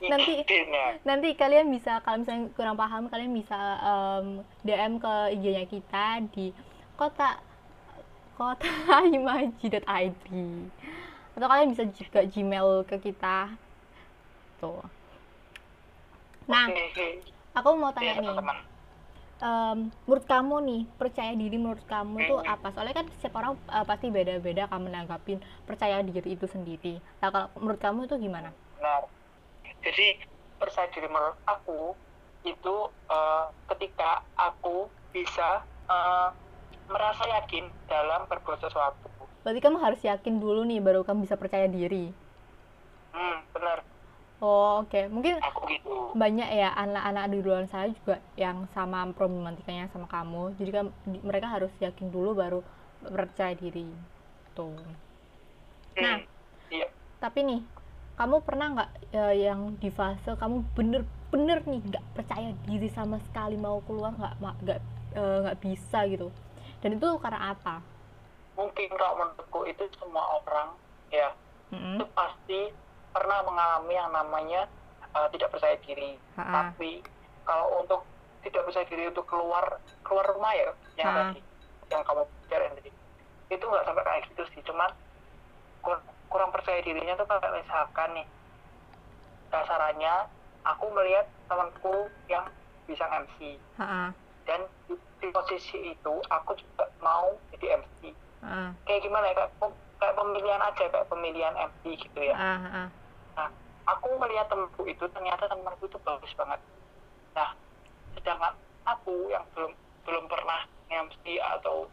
nanti 0.10 0.34
nanti 1.10 1.30
kalian 1.36 1.68
bisa 1.74 2.00
kalau 2.06 2.22
misalnya 2.22 2.52
kurang 2.54 2.76
paham 2.78 3.10
kalian 3.10 3.34
bisa 3.34 3.60
um, 3.82 4.46
DM 4.62 5.02
ke 5.02 5.14
IG-nya 5.36 5.66
kita 5.66 6.06
di 6.34 6.54
kota 7.00 7.40
kota 8.40 8.72
imaji.id 9.18 10.24
atau 11.40 11.48
kalian 11.48 11.72
bisa 11.72 11.88
juga 11.96 12.20
Gmail 12.28 12.84
ke 12.84 13.00
kita. 13.00 13.56
Tuh. 14.60 14.84
Nah 16.52 16.68
aku 17.56 17.70
mau 17.80 17.96
tanya 17.96 18.20
ya, 18.20 18.24
nih. 18.24 18.36
um, 19.40 19.78
menurut 20.04 20.26
kamu 20.28 20.56
nih 20.68 20.82
percaya 21.00 21.32
diri 21.36 21.56
menurut 21.56 21.84
kamu 21.88 22.28
tuh 22.28 22.40
apa? 22.44 22.76
Soalnya 22.76 22.96
kan 23.00 23.08
setiap 23.20 23.40
orang 23.40 23.56
uh, 23.72 23.88
pasti 23.88 24.12
beda-beda 24.12 24.68
akan 24.68 24.92
menanggapin 24.92 25.40
percaya 25.64 26.04
diri 26.04 26.36
itu 26.36 26.44
sendiri. 26.44 27.00
Nah 27.24 27.32
kalau 27.32 27.48
menurut 27.56 27.80
kamu 27.80 28.00
itu 28.10 28.16
gimana? 28.20 28.52
Nah, 28.84 29.08
jadi 29.84 30.20
percaya 30.60 30.88
diri 30.92 31.08
menurut 31.08 31.40
aku 31.48 31.96
itu 32.44 32.76
uh, 33.12 33.46
ketika 33.76 34.24
aku 34.36 34.88
bisa 35.12 35.64
uh, 35.88 36.32
merasa 36.90 37.24
yakin 37.40 37.68
dalam 37.86 38.26
berbuat 38.28 38.60
sesuatu. 38.64 39.08
Berarti 39.44 39.60
kamu 39.64 39.78
harus 39.80 40.02
yakin 40.04 40.40
dulu 40.40 40.66
nih 40.68 40.84
baru 40.84 41.04
kamu 41.06 41.28
bisa 41.28 41.40
percaya 41.40 41.68
diri. 41.70 42.12
Hmm, 43.14 43.40
benar. 43.56 43.84
Oh, 44.40 44.84
oke. 44.84 44.92
Okay. 44.92 45.06
Mungkin 45.12 45.44
aku 45.44 45.68
gitu. 45.68 46.16
banyak 46.16 46.48
ya 46.48 46.72
anak-anak 46.76 47.26
di 47.28 47.38
luar 47.44 47.68
sana 47.68 47.92
juga 47.92 48.24
yang 48.40 48.68
sama 48.72 49.04
problematikanya 49.12 49.92
sama 49.92 50.08
kamu. 50.08 50.56
Jadi 50.56 50.70
kan 50.72 50.86
mereka 51.24 51.48
harus 51.52 51.72
yakin 51.84 52.08
dulu 52.08 52.36
baru 52.36 52.60
percaya 53.04 53.56
diri. 53.56 53.92
Tuh. 54.56 54.76
Hmm, 55.96 56.04
nah, 56.04 56.18
iya. 56.72 56.88
Tapi 57.20 57.40
nih, 57.44 57.60
kamu 58.20 58.44
pernah 58.44 58.68
nggak 58.76 58.92
ya, 59.16 59.32
yang 59.32 59.80
di 59.80 59.88
fase 59.88 60.36
kamu 60.36 60.68
bener-bener 60.76 61.64
nih 61.64 61.80
nggak 61.88 62.06
percaya 62.12 62.52
diri 62.68 62.92
sama 62.92 63.16
sekali 63.24 63.56
mau 63.56 63.80
keluar 63.88 64.12
nggak 64.12 64.36
nggak 64.44 64.80
eh, 65.16 65.38
nggak 65.48 65.56
uh, 65.56 65.62
bisa 65.64 66.04
gitu 66.12 66.28
dan 66.84 67.00
itu 67.00 67.08
karena 67.24 67.56
apa 67.56 67.80
mungkin 68.60 68.92
kalau 69.00 69.24
menurutku 69.24 69.64
itu 69.72 69.88
semua 69.96 70.44
orang 70.44 70.76
ya 71.08 71.32
mm-hmm. 71.72 71.96
itu 71.96 72.06
pasti 72.12 72.62
pernah 73.16 73.40
mengalami 73.48 73.94
yang 73.96 74.12
namanya 74.12 74.62
uh, 75.16 75.32
tidak 75.32 75.56
percaya 75.56 75.80
diri 75.80 76.20
Ha-ha. 76.36 76.76
tapi 76.76 77.00
kalau 77.48 77.80
untuk 77.80 78.04
tidak 78.44 78.68
percaya 78.68 78.84
diri 78.92 79.08
untuk 79.08 79.24
keluar 79.32 79.80
keluar 80.04 80.28
rumah 80.28 80.52
ya 80.52 80.76
yang 81.00 81.08
Ha-ha. 81.08 81.32
tadi 81.32 81.40
yang 81.88 82.04
kamu 82.04 82.22
bicarain 82.44 82.74
tadi 82.76 82.92
itu 83.48 83.64
nggak 83.64 83.86
sampai 83.88 84.04
kayak 84.04 84.22
gitu 84.28 84.44
sih 84.52 84.62
cuman 84.68 84.92
kurang 86.30 86.50
percaya 86.50 86.80
dirinya 86.80 87.14
tuh 87.14 87.26
kayak 87.26 87.52
misalkan 87.52 88.10
nih 88.14 88.28
kasarannya 89.50 90.30
aku 90.64 90.86
melihat 90.94 91.26
temanku 91.50 91.94
yang 92.30 92.46
bisa 92.86 93.06
MC 93.10 93.58
Ha-ha. 93.78 94.14
dan 94.46 94.62
di, 94.86 94.94
di 95.20 95.28
posisi 95.30 95.94
itu 95.94 96.14
aku 96.30 96.54
juga 96.54 96.86
mau 97.02 97.34
jadi 97.52 97.82
MC 97.82 98.14
Ha-ha. 98.42 98.74
kayak 98.86 99.02
gimana 99.04 99.26
ya 99.28 99.36
kayak, 99.36 99.52
kayak 99.98 100.16
pemilihan 100.16 100.62
aja 100.62 100.84
kayak 100.86 101.10
pemilihan 101.10 101.56
MC 101.58 101.84
gitu 101.98 102.20
ya 102.22 102.36
Ha-ha. 102.38 102.84
nah 103.34 103.50
aku 103.90 104.08
melihat 104.18 104.46
temanku 104.48 104.86
itu 104.86 105.06
ternyata 105.10 105.50
temanku 105.50 105.86
itu 105.86 105.98
bagus 106.00 106.32
banget 106.38 106.62
nah 107.34 107.50
sedangkan 108.14 108.54
aku 108.86 109.30
yang 109.30 109.46
belum 109.54 109.74
belum 110.06 110.26
pernah 110.26 110.62
MC 110.90 111.38
atau 111.38 111.86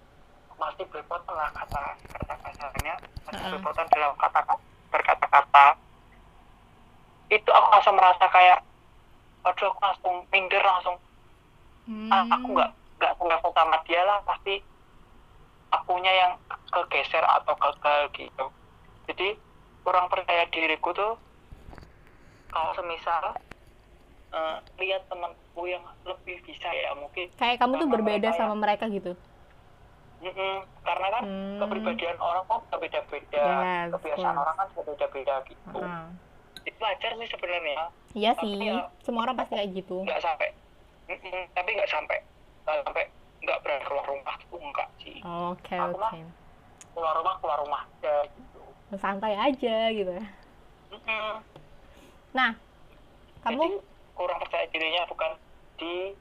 masih 0.56 0.84
berpotong 0.88 1.36
lah 1.36 1.52
kata 1.52 1.82
kata 2.16 2.34
kasarnya 2.40 2.94
masih 3.28 3.44
uh 3.44 3.50
berpotong 3.56 3.86
dalam 3.92 4.12
kata 4.16 4.40
berkata-kata. 4.90 5.66
Itu 7.28 7.50
aku 7.50 7.68
langsung 7.74 7.96
merasa 7.98 8.24
kayak 8.30 8.58
aduh 9.46 9.68
aku 9.70 9.80
langsung 9.82 10.14
minder 10.32 10.62
langsung. 10.62 10.96
Hmm. 11.86 12.10
ah, 12.10 12.26
aku 12.34 12.50
nggak 12.50 12.70
nggak 12.98 13.12
level 13.22 13.52
sama 13.54 13.78
dia 13.86 14.02
lah 14.02 14.18
pasti 14.26 14.58
akunya 15.70 16.10
yang 16.10 16.32
kegeser 16.74 17.22
atau 17.22 17.54
gagal 17.54 18.00
gitu. 18.16 18.46
Jadi 19.06 19.38
kurang 19.86 20.10
percaya 20.10 20.50
diriku 20.50 20.90
tuh 20.90 21.14
kalau 22.50 22.74
semisal 22.74 23.38
uh, 24.32 24.56
lihat 24.80 25.06
temanku 25.06 25.62
yang 25.68 25.84
lebih 26.02 26.42
bisa 26.42 26.68
ya 26.72 26.90
mungkin 26.98 27.30
kayak 27.38 27.62
kamu 27.62 27.78
tuh 27.78 27.88
berbeda 27.90 28.28
sama 28.34 28.54
mereka 28.58 28.90
gitu 28.90 29.14
Mm-mm. 30.16 30.64
karena 30.80 31.06
kan 31.12 31.22
hmm. 31.28 31.60
kepribadian 31.60 32.16
orang 32.16 32.42
kok 32.48 32.60
beda-beda, 32.72 33.44
yes, 33.44 33.92
kebiasaan 33.92 34.36
orang 34.36 34.56
kan 34.56 34.68
beda-beda 34.72 35.34
gitu. 35.44 35.76
Uh. 35.76 36.08
Itu 36.64 36.78
wajar 36.80 37.12
sih 37.20 37.28
sebenarnya. 37.30 37.76
Iya 38.16 38.32
sih, 38.40 38.52
ya, 38.56 38.88
semua 39.04 39.28
orang 39.28 39.36
pasti 39.36 39.60
kayak 39.60 39.76
gitu. 39.76 40.02
Nggak 40.08 40.24
sampai, 40.24 40.48
Mm-mm. 41.12 41.42
tapi 41.52 41.68
nggak 41.76 41.90
sampai, 41.92 42.18
nggak 42.64 42.76
sampai 42.88 43.04
nggak 43.44 43.58
berani 43.62 43.84
keluar 43.84 44.06
rumah 44.08 44.34
tuh 44.40 44.58
enggak 44.58 44.88
sih. 45.04 45.16
Oke 45.20 45.76
okay, 45.76 45.78
oke. 45.78 46.00
Okay. 46.00 46.22
Keluar 46.96 47.14
rumah 47.20 47.34
keluar 47.44 47.58
rumah 47.60 47.80
aja 47.84 48.14
gitu. 48.24 48.62
Santai 48.96 49.34
aja 49.36 49.76
gitu. 49.92 50.12
Mm-mm. 50.96 51.32
Nah, 52.32 52.50
kamu 53.44 53.62
Jadi, 53.62 53.76
kurang 54.16 54.38
percaya 54.40 54.64
dirinya 54.72 55.02
bukan 55.06 55.30
di 55.76 56.16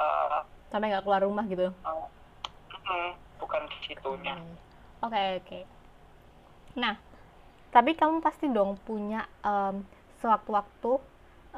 uh, 0.00 0.40
sampai 0.72 0.88
nggak 0.88 1.04
keluar 1.04 1.20
rumah 1.20 1.44
gitu. 1.46 1.68
Uh, 1.84 2.08
situnya. 3.90 4.38
Oke 5.02 5.10
okay, 5.10 5.28
oke. 5.42 5.46
Okay. 5.46 5.62
nah 6.78 6.94
tapi 7.74 7.98
kamu 7.98 8.22
pasti 8.22 8.46
dong 8.46 8.78
punya 8.86 9.26
um, 9.42 9.82
sewaktu-waktu 10.22 10.92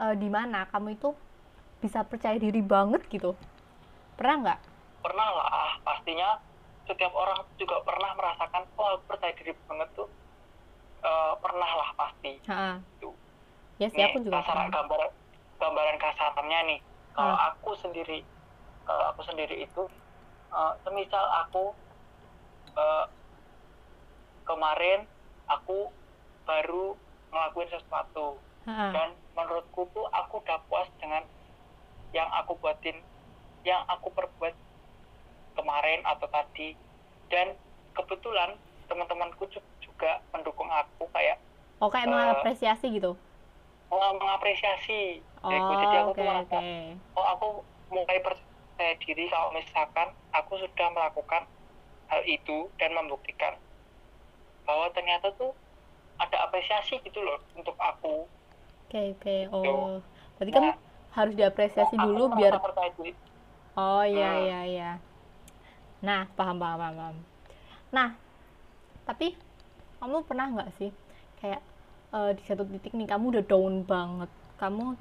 uh, 0.00 0.14
di 0.16 0.28
mana 0.32 0.64
kamu 0.72 0.96
itu 0.96 1.12
bisa 1.84 2.00
percaya 2.08 2.40
diri 2.40 2.64
banget 2.64 3.04
gitu. 3.12 3.36
Pernah 4.16 4.36
nggak? 4.40 4.60
Pernah 5.04 5.28
lah 5.36 5.76
pastinya 5.84 6.40
setiap 6.88 7.12
orang 7.12 7.44
juga 7.60 7.80
pernah 7.84 8.16
merasakan 8.16 8.64
oh 8.80 8.96
percaya 9.04 9.36
diri 9.36 9.52
banget 9.68 9.88
tuh. 9.92 10.08
Uh, 11.02 11.34
pernah 11.42 11.70
lah 11.76 11.90
pasti. 11.98 12.38
Ha 12.48 12.78
tuh 13.02 13.12
ya 13.82 13.90
yes, 13.90 14.14
aku 14.14 14.22
juga 14.22 14.38
kasar 14.46 14.70
gambar 14.70 15.00
gambaran 15.58 15.96
kasarnya 15.98 16.58
nih. 16.70 16.80
Kalau 17.12 17.36
aku 17.50 17.70
sendiri 17.82 18.22
kalau 18.86 19.04
aku 19.10 19.20
sendiri 19.26 19.66
itu 19.66 19.82
uh, 20.54 20.72
semisal 20.86 21.24
aku 21.46 21.74
uh, 22.76 23.06
kemarin 24.46 25.06
aku 25.48 25.88
baru 26.44 26.98
ngelakuin 27.32 27.70
sesuatu 27.70 28.36
uh-huh. 28.66 28.90
dan 28.92 29.14
menurutku 29.38 29.88
tuh 29.94 30.06
aku 30.10 30.42
udah 30.42 30.58
puas 30.68 30.88
dengan 30.98 31.24
yang 32.12 32.28
aku 32.36 32.58
buatin 32.60 33.00
yang 33.62 33.82
aku 33.88 34.12
perbuat 34.12 34.52
kemarin 35.56 36.00
atau 36.04 36.28
tadi 36.28 36.74
dan 37.32 37.56
kebetulan 37.96 38.58
teman-temanku 38.90 39.48
juga 39.80 40.20
mendukung 40.34 40.68
aku 40.68 41.08
kayak 41.14 41.40
oh 41.80 41.88
kayak 41.88 42.08
uh, 42.08 42.12
mengapresiasi 42.12 42.86
gitu 42.92 43.16
oh, 43.88 44.12
mengapresiasi 44.18 45.22
oh, 45.40 45.48
jadi 45.48 45.96
aku 46.04 46.10
okay, 46.12 46.18
tuh 46.18 46.24
merasa 46.26 46.56
okay. 46.58 46.82
oh 47.16 47.26
aku 47.32 47.46
mulai 47.92 48.18
percaya 48.20 48.52
percaya 48.82 48.98
diri 48.98 49.30
kalau 49.30 49.54
misalkan 49.54 50.08
aku 50.34 50.58
sudah 50.58 50.88
melakukan 50.90 51.46
hal 52.12 52.20
itu 52.28 52.68
dan 52.76 52.92
membuktikan 52.92 53.56
bahwa 54.68 54.92
ternyata 54.92 55.32
tuh 55.40 55.56
ada 56.20 56.44
apresiasi 56.44 57.00
gitu 57.00 57.24
loh 57.24 57.40
untuk 57.56 57.72
aku. 57.80 58.28
Oke 58.92 59.16
okay, 59.16 59.48
oke. 59.48 59.56
Okay. 59.56 59.64
Gitu. 59.64 59.72
Oh, 59.72 59.98
berarti 60.36 60.52
kan 60.52 60.64
nah, 60.68 60.76
harus 61.16 61.34
diapresiasi 61.34 61.94
nah, 61.96 62.04
dulu 62.04 62.36
biar. 62.36 62.60
Oh 63.72 64.04
iya 64.04 64.30
hmm. 64.36 64.44
iya 64.44 64.60
iya. 64.68 64.90
Nah 66.04 66.28
paham 66.36 66.60
paham 66.60 66.78
paham. 66.78 67.16
Nah 67.88 68.08
tapi 69.08 69.32
kamu 69.98 70.28
pernah 70.28 70.46
nggak 70.52 70.70
sih 70.76 70.92
kayak 71.40 71.64
uh, 72.12 72.30
di 72.36 72.42
satu 72.44 72.68
titik 72.68 72.92
nih 72.92 73.08
kamu 73.08 73.32
udah 73.32 73.44
down 73.48 73.74
banget, 73.88 74.30
kamu 74.60 74.94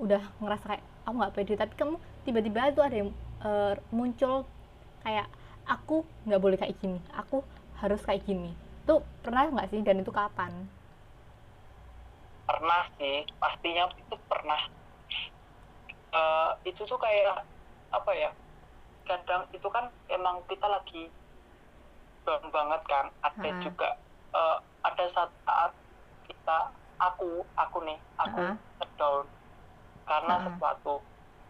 udah 0.00 0.22
ngerasa 0.40 0.64
kayak 0.72 0.84
aku 1.04 1.14
nggak 1.20 1.34
pede 1.36 1.54
tapi 1.54 1.74
kamu 1.76 1.94
tiba-tiba 2.26 2.74
tuh 2.74 2.84
ada 2.84 2.96
yang 3.04 3.10
uh, 3.44 3.76
muncul 3.94 4.48
kayak 5.06 5.28
aku 5.66 6.06
nggak 6.26 6.42
boleh 6.42 6.56
kayak 6.58 6.78
gini. 6.78 6.98
Aku 7.18 7.42
harus 7.82 8.00
kayak 8.06 8.24
gini. 8.24 8.54
Itu 8.86 9.02
pernah 9.22 9.50
nggak 9.50 9.68
sih? 9.74 9.80
Dan 9.82 10.00
itu 10.02 10.10
kapan? 10.14 10.50
Pernah 12.46 12.82
sih. 12.96 13.26
Pastinya 13.42 13.90
itu 13.98 14.16
pernah. 14.30 14.60
Uh, 16.16 16.56
itu 16.64 16.80
tuh 16.86 16.96
kayak 16.96 17.44
apa 17.92 18.12
ya 18.16 18.30
kadang 19.06 19.46
itu 19.52 19.68
kan 19.70 19.86
emang 20.10 20.42
kita 20.48 20.66
lagi 20.66 21.10
down 22.26 22.42
banget 22.50 22.82
kan. 22.86 23.06
Ada 23.22 23.50
Ha. 23.50 23.62
juga 23.62 23.88
eh, 24.34 24.56
ada 24.82 25.04
saat, 25.14 25.72
kita 26.26 26.58
aku 26.98 27.46
aku 27.54 27.78
nih 27.86 27.98
aku 28.18 28.42
Ha. 28.42 28.58
down 28.98 29.26
karena 30.10 30.34
Ha. 30.34 30.44
sesuatu. 30.50 31.02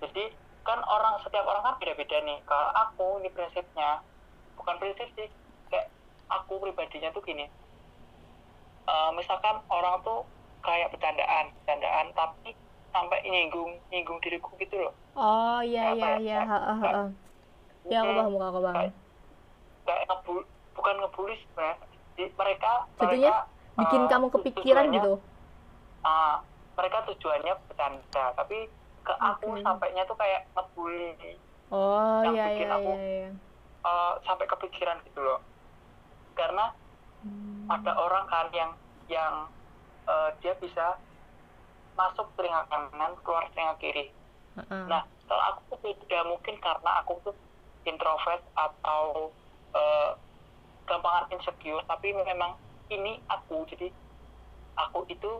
Jadi 0.05 0.25
kan 0.67 0.83
orang 0.83 1.15
setiap 1.23 1.47
orang 1.47 1.63
kan 1.63 1.75
beda-beda 1.79 2.19
nih. 2.21 2.39
Kalau 2.43 2.69
aku 2.75 3.07
ini 3.23 3.31
prinsipnya 3.31 4.03
bukan 4.59 4.75
prinsip 4.77 5.07
sih. 5.15 5.31
Kayak 5.71 5.89
aku 6.29 6.59
pribadinya 6.59 7.15
tuh 7.15 7.23
gini. 7.23 7.47
Eh, 8.87 9.11
misalkan 9.15 9.63
orang 9.69 10.03
tuh 10.03 10.27
kayak 10.61 10.91
bercandaan 10.91 11.55
bercandaan 11.55 12.07
tapi 12.13 12.51
sampai 12.91 13.19
nyinggung 13.23 13.79
nyinggung 13.89 14.19
diriku 14.19 14.51
gitu 14.59 14.75
loh. 14.81 14.95
Oh 15.15 15.63
iya 15.63 15.95
iya 15.95 16.11
ya, 16.19 16.41
iya. 16.43 17.03
Ya 17.87 17.99
aku 18.03 18.13
paham 18.13 18.35
aku 18.37 18.61
paham. 18.61 18.75
kayak- 19.87 20.07
ngebul 20.07 20.43
bukan 20.75 20.95
ngebully 20.99 21.35
sebenarnya 21.39 21.77
mereka 22.35 22.73
Jadinya 22.99 23.35
mereka, 23.39 23.55
Bikin 23.77 24.03
eh, 24.03 24.09
kamu 24.09 24.27
kepikiran 24.33 24.85
gitu. 24.91 25.13
ah, 26.03 26.41
mereka 26.75 27.05
tujuannya 27.07 27.55
bercanda. 27.69 28.25
Tapi 28.35 28.67
ke 29.07 29.15
aku 29.15 29.47
Oke. 29.55 29.63
sampainya 29.63 30.03
tuh 30.05 30.19
kayak 30.19 30.51
ngebully 30.53 31.15
Oh 31.67 32.23
yang 32.23 32.35
iya 32.35 32.45
bikin 32.49 32.67
iya 32.67 32.77
aku- 32.77 32.91
iya 32.93 33.07
iya. 33.23 33.31
eh, 33.83 34.13
sampai 34.21 34.47
kepikiran 34.47 34.99
gitu 35.07 35.21
loh 35.21 35.41
karena 36.35 36.75
Hmm. 37.17 37.67
ada 37.67 37.97
orang 37.97 38.27
kan 38.27 38.47
yang 38.53 38.71
yang 39.07 39.35
eh, 40.05 40.31
dia 40.39 40.55
bisa 40.57 41.01
masuk 41.95 42.29
telinga 42.35 42.69
kanan 42.69 43.17
keluar 43.19 43.49
telinga 43.51 43.75
kiri 43.81 44.13
Heeh. 44.55 44.83
nah 44.87 45.03
kalau 45.25 45.43
aku 45.45 45.61
tuh 45.67 45.79
beda 45.81 46.19
mungkin 46.23 46.55
karena 46.61 46.91
aku 47.01 47.19
tuh 47.25 47.35
introvert 47.83 48.43
atau 48.53 49.33
eh, 49.73 50.11
gampangan 50.85 51.33
insecure 51.33 51.83
tapi 51.85 52.13
memang 52.13 52.55
ini 52.89 53.19
aku 53.27 53.67
jadi 53.67 53.91
aku 54.77 55.09
itu 55.09 55.31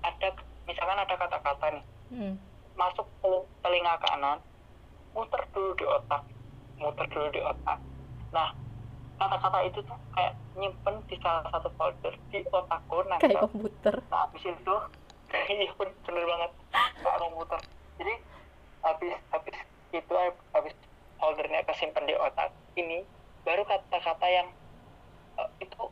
ada 0.00 0.28
misalkan 0.64 0.98
ada 0.98 1.14
kata-kata 1.16 1.66
nih 1.74 1.84
Hmm. 2.08 2.40
Masuk 2.78 3.06
ke 3.20 3.30
telinga 3.60 3.94
kanan 4.00 4.38
muter 5.12 5.42
dulu 5.50 5.74
di 5.74 5.84
otak 5.84 6.22
muter 6.78 7.06
dulu 7.10 7.28
di 7.34 7.40
otak 7.42 7.78
nah 8.30 8.48
kata-kata 9.18 9.58
itu 9.66 9.82
tuh 9.82 9.98
kayak 10.14 10.34
nyimpen 10.54 11.02
di 11.06 11.16
salah 11.18 11.42
satu 11.50 11.68
folder 11.74 12.14
di 12.30 12.38
otakku 12.48 13.02
nah 13.04 13.18
Kayak 13.18 13.42
komputer. 13.44 13.94
nah 14.08 14.26
habis 14.26 14.44
itu 14.46 14.74
iya 15.52 15.68
ben- 15.74 15.98
bener 16.06 16.24
banget 16.24 16.50
kayak 16.96 17.18
komputer 17.18 17.60
jadi 17.98 18.14
habis 18.80 19.14
habis 19.28 19.56
itu 19.90 20.14
habis 20.54 20.74
foldernya 21.18 21.60
kesimpan 21.66 22.04
di 22.06 22.14
otak 22.14 22.54
ini 22.74 23.02
baru 23.42 23.66
kata-kata 23.66 24.26
yang 24.28 24.48
eh, 25.36 25.50
itu 25.60 25.82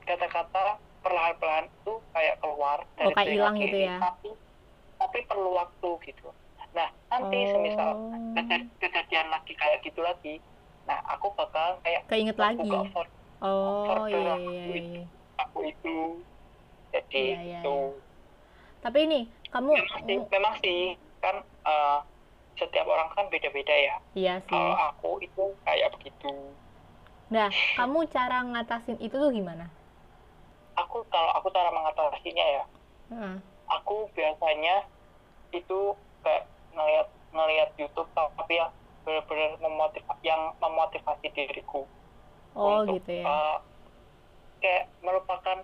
kata-kata 0.00 0.64
perlahan-lahan 1.00 1.66
itu 1.68 1.92
kayak 2.12 2.36
keluar 2.40 2.78
dari 2.96 3.08
Oh, 3.08 3.14
kayak 3.14 3.28
hilang 3.28 3.54
gitu 3.56 3.76
ya? 3.78 3.96
tapi 4.00 4.30
tapi 5.00 5.18
perlu 5.30 5.48
waktu 5.60 5.88
gitu 6.08 6.26
nah 6.76 6.88
nanti 7.12 7.36
semisal 7.52 7.90
Oh. 7.92 8.10
kejad- 8.36 8.70
kejadian 8.82 9.28
lagi 9.34 9.52
kayak 9.60 9.78
gitu 9.86 10.00
lagi 10.08 10.30
nah 10.88 10.98
aku 11.12 11.26
bakal 11.38 11.68
kayak 11.84 12.02
Keinget 12.08 12.38
lagi. 12.44 12.68
folder 12.68 13.06
Oh 13.42 14.04
folder 14.10 14.26
iya 14.28 14.32
aku 14.36 14.68
iya 14.68 14.68
itu. 14.80 14.88
iya. 14.88 15.00
aku 15.42 15.58
itu 15.70 15.88
jadi 16.92 17.18
Iya, 17.18 17.36
iya, 17.46 17.58
itu 17.62 17.68
Tapi 18.82 18.98
ini 19.06 19.16
kamu 19.52 19.72
memang 19.76 20.00
sih, 20.06 20.18
memang 20.34 20.54
sih 20.62 20.78
kan 21.22 21.36
eh, 21.70 21.98
setiap 22.60 22.86
orang 22.94 23.08
kan 23.16 23.24
beda-beda 23.32 23.74
ya. 23.88 23.94
iya 24.18 24.34
sih. 24.48 24.64
Kalau 24.64 24.74
aku 24.88 25.08
itu 25.26 25.40
kayak 25.66 25.88
begitu. 25.94 26.26
Nah, 27.34 27.50
kamu 27.76 27.98
cara 28.14 28.36
ngatasin 28.50 28.98
itu 29.06 29.16
tuh 29.22 29.30
gimana? 29.38 29.64
Aku 30.82 30.96
kalau 31.12 31.30
aku 31.38 31.48
cara 31.56 31.70
mengatasinya 31.76 32.46
ya, 32.56 32.62
Heeh. 33.10 33.42
Aku 33.70 34.10
biasanya 34.12 34.84
itu 35.50 35.80
kayak 36.20 36.44
ngeliat 36.70 37.08
ngeliat 37.30 37.70
YouTube 37.74 38.10
tapi 38.12 38.52
yang 38.52 38.70
benar-benar 39.00 39.56
memotivasi 39.58 40.22
yang 40.22 40.42
memotivasi 40.58 41.26
diriku 41.32 41.86
Oh 42.52 42.82
untuk 42.82 42.98
gitu 42.98 43.22
ya. 43.22 43.24
eh, 43.24 43.56
kayak 44.60 44.84
melupakan 45.00 45.58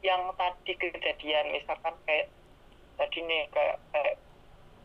yang 0.00 0.22
tadi 0.34 0.72
kejadian 0.74 1.46
misalkan 1.50 1.94
kayak 2.02 2.26
tadi 2.96 3.18
nih 3.20 3.46
kayak, 3.48 3.76
kayak 3.90 4.14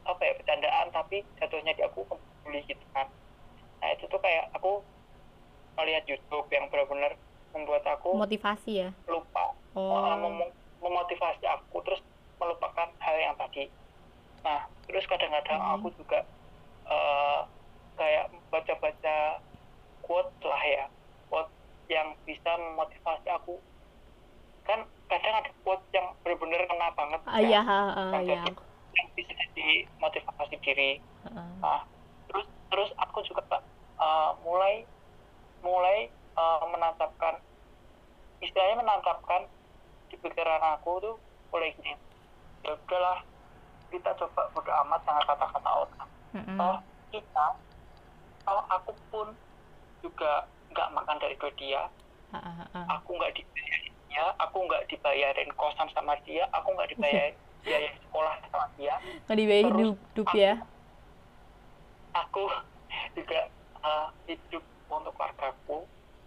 apa 0.05 0.21
ya 0.21 0.33
bercandaan 0.37 0.87
tapi 0.91 1.17
jatuhnya 1.35 1.73
di 1.73 1.81
aku 1.81 2.05
kebuli 2.05 2.61
gitu 2.63 2.85
kan 2.91 3.07
nah 3.81 3.89
itu 3.91 4.05
tuh 4.05 4.19
kayak 4.19 4.47
aku 4.53 4.79
melihat 5.75 6.03
YouTube 6.05 6.47
yang 6.47 6.69
benar-benar 6.69 7.17
membuat 7.51 7.83
aku 7.85 8.15
Motivasi 8.15 8.71
ya. 8.77 8.89
lupa 9.05 9.51
Oh. 9.75 9.91
uh, 9.91 10.15
mem- 10.15 10.55
memotivasi 10.79 11.43
aku 11.43 11.83
tadi 13.55 13.71
nah 14.43 14.59
terus 14.85 15.07
kadang-kadang 15.07 15.57
Hmm. 15.57 15.79
aku 15.79 15.87
juga 15.95 16.19
uh, 16.85 17.47
kayak 17.95 18.27
baca-baca 18.51 19.39
quote 20.03 20.35
lah 20.43 20.61
ya. 20.61 20.85
Quote 21.25 21.49
yang 21.89 22.13
bisa 22.27 22.51
memotivasi 22.53 23.25
aku. 23.31 23.57
Kan 24.67 24.85
kadang 25.09 25.41
ada 25.41 25.49
quote 25.63 25.81
yang 25.95 26.13
benar-benar 26.21 26.67
kena 26.67 26.93
banget 26.93 27.21
Ah, 27.25 27.41
ya, 27.41 27.61
heeh, 27.63 28.09
yang 28.29 28.43
jadi- 28.45 28.59
yang 28.93 29.07
bisa 29.17 29.31
jadi 29.33 29.67
motivasi 29.97 30.55
diri. 30.61 31.01
Heeh. 31.25 31.49
Nah, 31.57 31.81
terus 32.29 32.45
terus 32.69 32.89
aku 33.01 33.25
juga 33.25 33.41
uh, 33.97 34.37
mulai 34.45 34.85
mulai 35.65 36.05
uh, 36.37 36.61
menangkapkan 36.69 37.41
istilahnya 38.37 38.77
menangkapkan 38.77 39.49
di 40.13 40.21
pikiran 40.21 40.61
aku 40.77 41.01
tuh 41.01 41.15
mulai 41.49 41.73
gini. 41.73 41.97
Ya 42.61 42.77
udahlah 42.77 43.25
kita 43.89 44.09
coba 44.17 44.41
bodo 44.51 44.71
amat 44.85 45.01
sama 45.05 45.21
kata-kata 45.23 45.69
orang 45.71 46.09
Heeh. 46.35 46.57
toh 46.57 46.77
kita 47.11 47.47
kalau 48.45 48.63
aku 48.69 48.91
pun 49.09 49.27
juga 50.01 50.45
nggak 50.73 50.91
makan 50.93 51.17
dari 51.17 51.35
dia 51.57 51.81
Heeh, 52.33 52.53
heeh. 52.61 52.85
aku 52.91 53.09
nggak 53.15 53.33
dibayarin 53.33 53.93
dia 54.09 54.25
aku 54.37 54.57
nggak 54.67 54.83
dibayarin 54.89 55.49
kosan 55.55 55.89
sama 55.93 56.13
dia 56.23 56.43
aku 56.51 56.73
nggak 56.73 56.89
dibayarin 56.93 57.35
biaya 57.65 57.89
sekolah 57.97 58.33
sama 58.51 58.65
dia 58.77 58.95
Nggak 59.25 59.37
dibayar 59.41 59.63
Terus 59.65 59.77
hidup, 59.81 59.97
hidup 60.13 60.27
ya. 60.37 60.53
aku 62.13 62.43
juga 63.17 63.39
uh, 63.81 64.07
hidup 64.29 64.63
untuk 64.87 65.13
keluargaku 65.17 65.77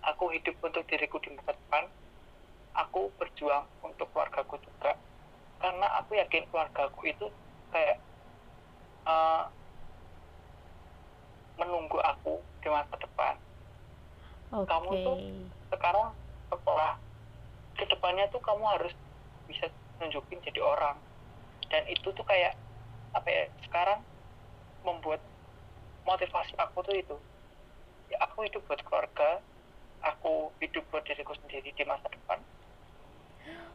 aku 0.02 0.24
hidup 0.34 0.54
untuk 0.60 0.82
diriku 0.88 1.16
di 1.22 1.30
masa 1.32 1.54
depan 1.54 1.84
aku 2.74 3.10
berjuang 3.18 3.64
untuk 3.82 4.10
keluargaku 4.10 4.58
juga 4.62 4.94
karena 5.58 5.86
aku 5.98 6.14
yakin 6.14 6.46
keluargaku 6.50 7.00
itu 7.06 7.26
kayak 7.72 7.98
uh, 9.04 9.48
menunggu 11.58 11.98
aku 12.00 12.38
di 12.62 12.68
masa 12.70 12.94
depan 12.98 13.34
Oke. 14.54 14.68
kamu 14.70 14.90
tuh- 15.04 15.22
sekarang 15.68 16.08
sekolah 16.48 16.96
ke 17.76 17.84
depannya 17.86 18.24
tuh 18.32 18.40
kamu 18.40 18.64
harus 18.64 18.94
bisa 19.46 19.68
nunjukin 20.00 20.40
jadi 20.42 20.60
orang 20.64 20.96
dan 21.68 21.84
itu 21.90 22.08
tuh 22.14 22.24
kayak 22.24 22.56
apa 23.12 23.28
ya 23.28 23.44
sekarang 23.68 24.00
membuat 24.86 25.20
motivasi 26.08 26.56
aku 26.56 26.80
tuh 26.86 26.96
itu 26.96 27.16
ya 28.08 28.16
aku 28.24 28.48
hidup 28.48 28.64
buat 28.64 28.80
keluarga 28.88 29.42
aku 30.00 30.48
hidup 30.64 30.84
buat 30.88 31.04
diriku 31.04 31.36
sendiri 31.44 31.68
di 31.74 31.84
masa 31.84 32.08
depan 32.08 32.40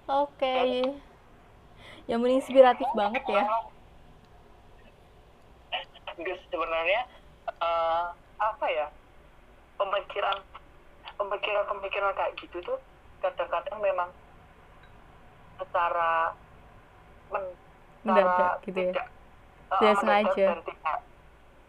Oke. 0.03 0.83
Yang 2.11 2.19
menginspiratif 2.19 2.87
banget 2.91 3.23
ya. 3.23 3.47
Enggak 6.17 6.37
sebenarnya 6.51 7.01
eh, 7.47 8.05
apa 8.39 8.65
ya 8.69 8.87
pemikiran 9.79 10.37
pemikiran 11.17 11.65
pemikiran 11.67 12.11
kayak 12.15 12.33
gitu 12.41 12.57
tuh 12.63 12.77
kadang-kadang 13.21 13.79
memang 13.81 14.09
secara 15.59 16.33
men, 17.31 17.43
Mendadak 18.03 18.59
gitu 18.67 18.79
ya? 18.79 18.91
tidak, 18.91 19.07
Tidak 19.79 19.95
mendadak 20.03 20.35
sengaja. 20.35 20.47
tidak 20.67 20.97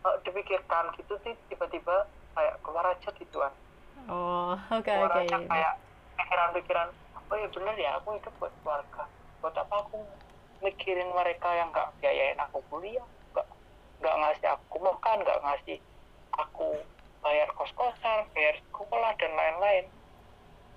eh, 0.07 0.17
dipikirkan 0.27 0.85
gitu 0.99 1.15
sih 1.25 1.35
tiba-tiba 1.49 1.97
kayak 2.35 2.55
keluar 2.65 2.87
aja 2.93 3.09
gituan 3.15 3.53
Oh, 4.11 4.59
oke 4.77 4.91
keluar 4.91 5.11
oke. 5.11 5.23
aja 5.25 5.37
kayak 5.49 5.75
pikiran-pikiran 6.19 6.89
oh 7.31 7.37
ya 7.39 7.49
bener 7.55 7.77
ya 7.79 7.91
aku 7.99 8.09
hidup 8.19 8.35
buat 8.41 8.53
keluarga 8.63 9.03
buat 9.41 9.55
apa 9.57 9.75
aku 9.87 9.99
mikirin 10.61 11.11
mereka 11.15 11.49
yang 11.55 11.69
nggak 11.73 11.89
biayain 12.01 12.39
aku 12.41 12.59
kuliah 12.69 13.07
nggak 14.05 14.17
ngasih 14.21 14.49
aku 14.53 14.77
makan 14.79 15.17
nggak 15.25 15.41
ngasih 15.41 15.79
aku 16.37 16.69
bayar 17.25 17.49
kos-kosan 17.57 18.29
bayar 18.37 18.53
sekolah 18.61 19.17
dan 19.17 19.33
lain-lain 19.33 19.85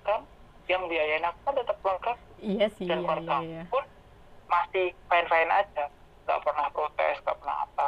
kan 0.02 0.24
yang 0.72 0.88
biayain 0.88 1.20
aku 1.22 1.40
kan 1.44 1.54
tetap 1.60 1.76
keluarga 1.84 2.12
Iya 2.40 2.68
sih, 2.72 2.88
dan 2.88 3.00
iya 3.00 3.04
keluarga 3.04 3.36
iya 3.44 3.50
iya. 3.52 3.64
pun 3.68 3.84
masih 4.48 4.86
fine-fine 5.06 5.52
aja 5.52 5.86
nggak 6.24 6.40
pernah 6.40 6.68
protes 6.72 7.16
nggak 7.20 7.36
pernah 7.36 7.58
apa 7.62 7.88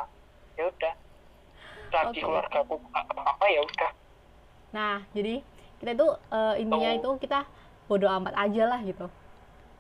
ya 0.56 0.64
udah 0.68 0.94
lagi 1.90 2.10
Oke. 2.12 2.22
keluarga 2.22 2.58
aku 2.60 2.74
nggak 2.78 3.04
apa-apa 3.10 3.46
ya 3.48 3.62
udah 3.64 3.92
Nah, 4.70 5.02
jadi 5.18 5.42
kita 5.82 5.98
itu 5.98 6.08
eh, 6.30 6.56
intinya 6.62 6.90
Oh. 6.94 6.98
itu 7.00 7.10
kita 7.26 7.40
bodo 7.88 8.06
amat 8.06 8.38
aja 8.38 8.70
lah 8.70 8.78
gitu. 8.84 9.10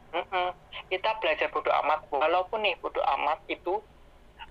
Mm-mm. 0.09 0.49
kita 0.89 1.13
belajar 1.21 1.53
bodoh 1.53 1.69
amat 1.85 2.01
walaupun 2.09 2.65
nih 2.65 2.73
bodoh 2.81 3.05
amat 3.13 3.37
itu 3.45 3.77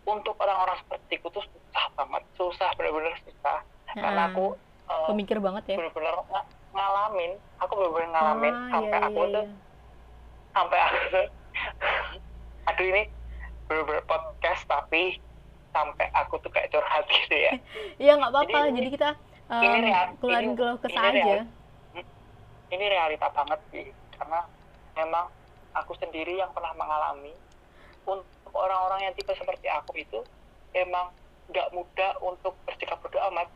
untuk 0.04 0.34
orang-orang 0.36 0.78
seperti 0.78 1.12
itu 1.16 1.28
tuh 1.28 1.42
susah 1.42 1.84
banget 1.94 2.22
susah 2.34 2.68
benar-benar 2.74 3.14
susah 3.18 3.58
karena 3.88 4.10
Nah, 4.12 4.26
aku 4.28 4.46
eh, 4.84 5.06
Pemikir 5.06 5.38
banget 5.38 5.62
ya. 5.66 5.76
benar-benar 5.76 6.14
ng- 6.22 6.48
ngalamin 6.70 7.32
aku 7.58 7.72
benar-benar 7.74 8.08
ngalamin 8.10 8.54
Ah, 8.54 8.68
sampai 8.70 8.88
iya, 8.94 9.06
aku 9.06 9.20
iya, 9.20 9.32
tuh 9.32 9.44
iya. 9.44 9.56
sampai 10.50 10.78
aku 10.80 10.98
tuh 11.08 11.26
aduh 12.68 12.86
ini 12.86 13.02
benar-benar 13.64 14.04
podcast 14.04 14.62
tapi 14.64 15.02
sampai 15.70 16.06
aku 16.14 16.34
tuh 16.38 16.48
kayak 16.48 16.68
curhat 16.68 17.04
gitu 17.16 17.34
ya 17.34 17.52
Iya 18.02 18.12
nggak 18.14 18.30
apa-apa. 18.30 18.58
Jadi- 18.66 18.76
Jadi, 18.76 18.88
kita 18.90 19.10
ini 19.50 19.78
real- 19.82 20.12
keluarin 20.18 20.52
keluh 20.54 20.76
kesah 20.78 21.02
ini 21.06 21.18
aja. 21.18 21.24
real. 21.24 21.44
ini 22.68 22.84
realita 22.86 23.28
banget 23.30 23.60
sih 23.70 23.86
karena 24.12 24.44
memang 24.92 25.24
aku 25.72 25.96
sendiri 25.96 26.36
yang 26.36 26.52
pernah 26.52 26.68
mengalami 26.74 27.32
untuk 28.04 28.28
orang-orang 28.50 29.00
yang 29.02 29.14
tipe 29.14 29.30
seperti 29.30 29.66
aku 29.66 29.92
itu 29.94 30.20
emang 30.72 31.10
nggak 31.48 31.68
mudah 31.70 32.12
untuk 32.20 32.52
bersikap 32.62 33.00
bodoh 33.00 33.20
amat 33.28 33.48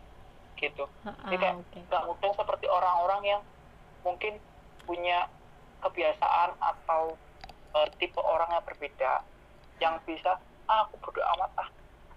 gitu 0.57 0.85
Jadi 1.27 1.47
oke. 1.53 1.79
nggak 1.87 2.05
mudah 2.05 2.31
seperti 2.33 2.67
orang-orang 2.67 3.23
yang 3.27 3.41
mungkin 4.01 4.39
punya 4.83 5.29
kebiasaan 5.79 6.55
atau 6.57 7.15
eh, 7.73 7.89
tipe 7.97 8.19
orang 8.19 8.49
yang 8.51 8.65
berbeda 8.65 9.13
yang 9.79 9.95
bisa 10.03 10.39
ah 10.65 10.87
aku 10.87 10.97
bodoh 11.01 11.25
amat 11.37 11.51
ah 11.59 11.69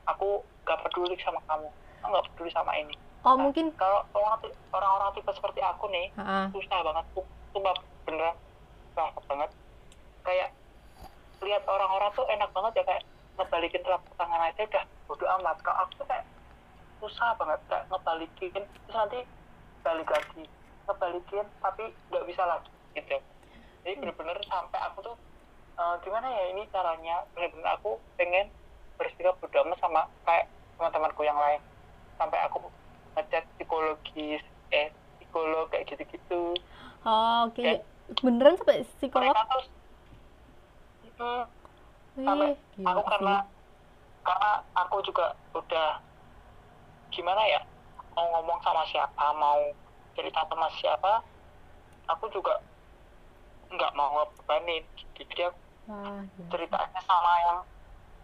aku 0.05 0.39
nggak 0.63 0.79
peduli 0.81 1.17
sama 1.19 1.41
kamu 1.43 1.67
aku 1.99 2.07
nggak 2.07 2.25
peduli 2.31 2.51
sama 2.51 2.73
ini 2.75 2.95
Oh 3.25 3.33
Nah, 3.33 3.49
mungkin. 3.49 3.73
kalau 3.73 4.05
orang 4.13 4.37
orang-orang 4.69 5.09
tipe 5.13 5.33
seperti 5.33 5.57
aku 5.59 5.89
nih 5.89 6.13
Ah, 6.13 6.45
ah. 6.45 6.47
susah 6.53 6.79
banget 6.79 7.05
tuh 7.11 7.25
beneran 8.05 8.35
susah 8.93 9.09
banget 9.25 9.49
kayak 10.21 10.49
lihat 11.43 11.63
orang-orang 11.67 12.11
tuh 12.15 12.25
enak 12.31 12.49
banget 12.55 12.71
ya 12.79 12.83
kayak 12.87 13.03
ngebalikin 13.35 13.81
telapak 13.83 14.13
tangan 14.15 14.41
aja 14.47 14.61
udah 14.63 14.85
bodo 15.07 15.25
amat 15.39 15.57
kalau 15.59 15.77
aku 15.83 15.91
tuh 15.99 16.07
kayak 16.07 16.25
susah 17.03 17.35
banget 17.35 17.59
kayak 17.67 17.83
ngebalikin 17.91 18.63
terus 18.63 18.95
nanti 18.95 19.19
balik 19.83 20.09
lagi 20.09 20.43
ngebalikin 20.87 21.45
tapi 21.59 21.83
nggak 22.09 22.25
bisa 22.25 22.43
lagi 22.47 22.71
gitu 22.95 23.17
jadi 23.83 23.93
bener-bener 23.99 24.37
sampai 24.47 24.79
aku 24.87 24.97
tuh 25.03 25.15
eh, 25.75 25.95
gimana 26.07 26.27
ya 26.31 26.43
ini 26.55 26.63
caranya 26.71 27.27
bener-bener 27.35 27.69
aku 27.75 27.99
pengen 28.15 28.47
bersikap 28.95 29.35
bodo 29.43 29.57
amat 29.67 29.77
sama 29.83 30.01
kayak 30.23 30.47
teman-temanku 30.79 31.21
yang 31.27 31.37
lain 31.37 31.59
sampai 32.15 32.39
aku 32.47 32.63
ngecek 33.19 33.43
psikologis 33.59 34.43
eh 34.71 34.87
psikolog 35.19 35.67
kayak 35.67 35.87
gitu-gitu 35.91 36.55
Oh, 37.05 37.45
oke. 37.45 37.61
Ya. 37.61 37.85
Beneran 38.25 38.57
sampai 38.57 38.81
psikolog? 38.97 39.29
mereka 39.29 39.45
tuh 39.45 39.63
hmm, 41.17 41.43
sampai 42.17 42.49
Wih, 42.49 42.57
gila 42.75 42.89
aku 42.91 43.01
sih. 43.01 43.09
karena 43.11 43.35
karena 44.25 44.51
aku 44.73 44.95
juga 45.03 45.25
udah 45.53 45.89
gimana 47.09 47.41
ya 47.45 47.61
mau 48.15 48.25
ngomong 48.31 48.59
sama 48.59 48.83
siapa 48.85 49.25
mau 49.35 49.59
cerita 50.15 50.41
sama 50.47 50.67
siapa 50.73 51.13
aku 52.07 52.25
juga 52.29 52.59
nggak 53.69 53.91
mau 53.93 54.09
ngebebanin 54.15 54.83
jadi 55.13 55.51
aku 55.51 55.59
Wah, 55.85 56.21
gila. 56.25 56.47
ceritanya 56.49 57.01
sama 57.03 57.31
yang 57.41 57.57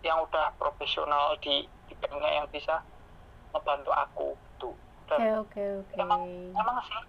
yang 0.02 0.18
udah 0.20 0.50
profesional 0.58 1.38
di 1.38 1.62
bidangnya 1.86 2.42
yang 2.42 2.48
bisa 2.50 2.82
ngebantu 3.54 3.92
aku 3.92 4.28
tuh 4.58 4.74
Oke, 5.06 5.20
dan 5.20 5.44
oke, 5.44 5.64
oke. 5.84 5.94
emang 6.00 6.24
emang 6.56 6.78
sih 6.88 7.04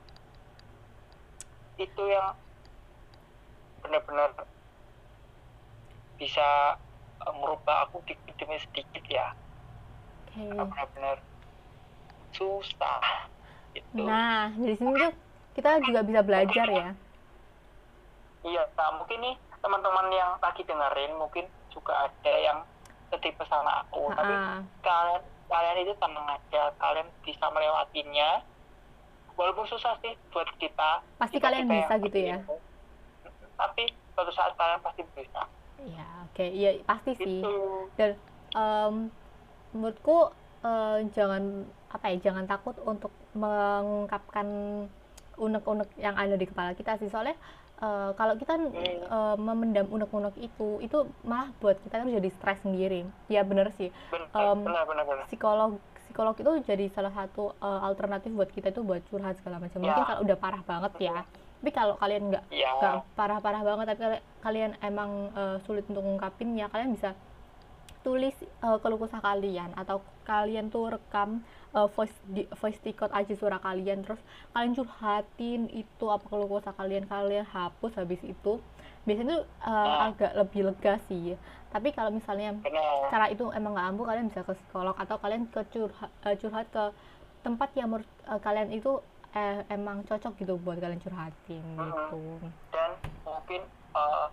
itu 1.79 2.03
yang 2.05 2.35
benar-benar 3.81 4.31
bisa 6.23 6.79
eh, 7.19 7.35
merubah 7.35 7.85
aku 7.85 7.99
dikit 8.07 8.31
demi 8.37 8.55
sedikit 8.57 9.03
ya. 9.05 9.35
Oke. 10.25 10.47
Karena 10.47 10.63
benar-benar 10.65 11.19
susah. 12.33 13.27
Gitu. 13.73 14.05
Nah, 14.05 14.53
dari 14.53 14.75
sini 14.75 14.93
tuh 14.95 15.13
kita 15.53 15.83
juga 15.83 16.01
bisa 16.01 16.21
belajar 16.23 16.67
ya. 16.69 16.89
iya 18.43 18.67
nah 18.75 18.91
mungkin 18.93 19.23
nih 19.23 19.35
teman-teman 19.57 20.11
yang 20.11 20.35
lagi 20.37 20.61
dengerin 20.61 21.15
mungkin 21.15 21.47
juga 21.71 21.95
ada 22.03 22.33
yang 22.35 22.59
setipe 23.09 23.43
sama 23.47 23.83
aku. 23.83 24.11
Tapi 24.11 24.33
Ah, 24.33 24.59
kalian 24.83 25.23
kalian 25.47 25.77
itu 25.81 25.95
tenang 25.97 26.27
aja. 26.27 26.63
Kalian 26.75 27.07
bisa 27.23 27.47
melewatinya. 27.49 28.43
Walaupun 29.33 29.65
susah 29.65 29.95
sih 30.01 30.13
buat 30.29 30.49
kita. 30.57 30.91
Pasti 31.17 31.39
kita- 31.39 31.47
kalian 31.47 31.65
kita 31.65 31.77
bisa 31.77 31.95
gitu 32.01 32.19
ya. 32.21 32.39
begini. 32.41 32.71
tapi 33.53 33.85
suatu 34.11 34.33
saat 34.33 34.53
kalian 34.53 34.83
pasti 34.83 35.07
bisa 35.09 35.47
Iya, 35.83 36.07
oke. 36.25 36.45
Iya, 36.45 36.71
pasti 36.83 37.13
sih. 37.15 37.41
gitu 37.41 37.53
Dan 37.95 38.11
em, 38.53 38.95
menurutku 39.73 40.31
eh, 40.63 40.99
jangan 41.11 41.43
apa 41.89 42.05
ya, 42.09 42.31
jangan 42.31 42.45
takut 42.47 42.77
untuk 42.83 43.11
mengungkapkan 43.33 44.47
unek-unek 45.35 45.89
yang 45.97 46.15
ada 46.15 46.37
di 46.37 46.45
kepala 46.45 46.73
kita 46.73 46.97
sih. 46.97 47.09
Soalnya 47.09 47.35
eh, 47.79 48.11
kalau 48.15 48.35
kita 48.37 48.55
eh, 48.73 49.37
memendam 49.37 49.89
unek-unek 49.89 50.39
itu, 50.39 50.79
itu 50.79 50.99
malah 51.23 51.51
buat 51.59 51.77
kita 51.81 51.99
kan 51.99 52.09
jadi 52.09 52.31
stres 52.31 52.63
sendiri. 52.63 53.03
Ya 53.27 53.43
bener 53.43 53.73
sih. 53.75 53.91
benar 54.09 54.29
Em, 54.33 54.59
benar 54.63 54.85
benar 54.87 55.05
benar 55.05 55.25
psikolog 55.27 55.77
psikolog 56.03 56.37
itu 56.37 56.53
jadi 56.63 56.87
salah 56.93 57.11
satu 57.11 57.57
eh, 57.57 57.81
alternatif 57.83 58.31
buat 58.31 58.49
kita 58.49 58.71
itu 58.71 58.85
buat 58.85 59.03
curhat 59.09 59.41
segala 59.41 59.59
macam. 59.59 59.81
Mungkin 59.81 59.99
Ya. 59.99 60.09
kalau 60.09 60.21
udah 60.23 60.37
parah 60.39 60.63
banget 60.63 60.93
ya. 61.01 61.25
Tapi 61.63 61.71
kalau 61.71 61.95
kalian 61.95 62.27
nggak 62.27 62.45
ya 62.51 62.75
parah-parah 63.15 63.63
banget 63.63 63.87
tapi 63.95 64.01
kali- 64.03 64.25
kalian 64.43 64.75
emang 64.83 65.31
eh, 65.31 65.57
sulit 65.63 65.87
untuk 65.87 66.03
ngungkapin 66.03 66.59
ya 66.59 66.67
kalian 66.67 66.91
bisa 66.91 67.15
tulis 68.03 68.35
eh, 68.43 68.79
keluh 68.83 68.99
kesah 68.99 69.23
kalian 69.23 69.71
atau 69.79 70.03
kalian 70.27 70.75
tuh 70.75 70.91
rekam 70.91 71.39
eh, 71.71 71.87
voice 71.95 72.19
di, 72.27 72.51
voice 72.59 72.83
record 72.83 73.15
aja 73.15 73.31
suara 73.39 73.63
kalian. 73.63 74.03
Terus 74.03 74.19
kalian 74.51 74.75
curhatin 74.75 75.71
itu 75.71 76.05
apa 76.11 76.27
keluh 76.27 76.51
kesah 76.51 76.75
kalian 76.75 77.07
kalian 77.07 77.47
hapus 77.47 77.95
habis 77.95 78.19
itu. 78.27 78.59
Biasanya 79.07 79.39
tuh 79.39 79.43
eh, 79.47 79.71
Nah. 79.71 80.11
agak 80.11 80.33
lebih 80.35 80.61
lega 80.67 80.99
sih. 81.07 81.39
Tapi 81.71 81.95
kalau 81.95 82.11
misalnya 82.11 82.59
benar. 82.59 83.07
cara 83.07 83.27
itu 83.31 83.55
emang 83.55 83.79
nggak 83.79 83.87
ampuh 83.95 84.07
kalian 84.11 84.27
bisa 84.29 84.43
ke 84.43 84.53
psikolog 84.53 84.99
atau 84.99 85.15
kalian 85.17 85.47
ke 85.47 85.63
curhat, 85.71 86.11
eh, 86.27 86.35
curhat 86.35 86.67
ke 86.75 86.91
tempat 87.43 87.71
yang 87.75 87.87
menurut 87.87 88.11
kalian 88.39 88.71
itu 88.71 88.99
eh, 89.33 89.65
emang 89.69 90.05
cocok 90.05 90.33
gitu 90.37 90.55
buat 90.57 90.77
kalian 90.77 91.01
curhatin 91.01 91.65
Mhm. 91.73 91.85
gitu 91.85 92.23
dan 92.71 92.91
mungkin 93.23 93.63
eh, 93.93 94.27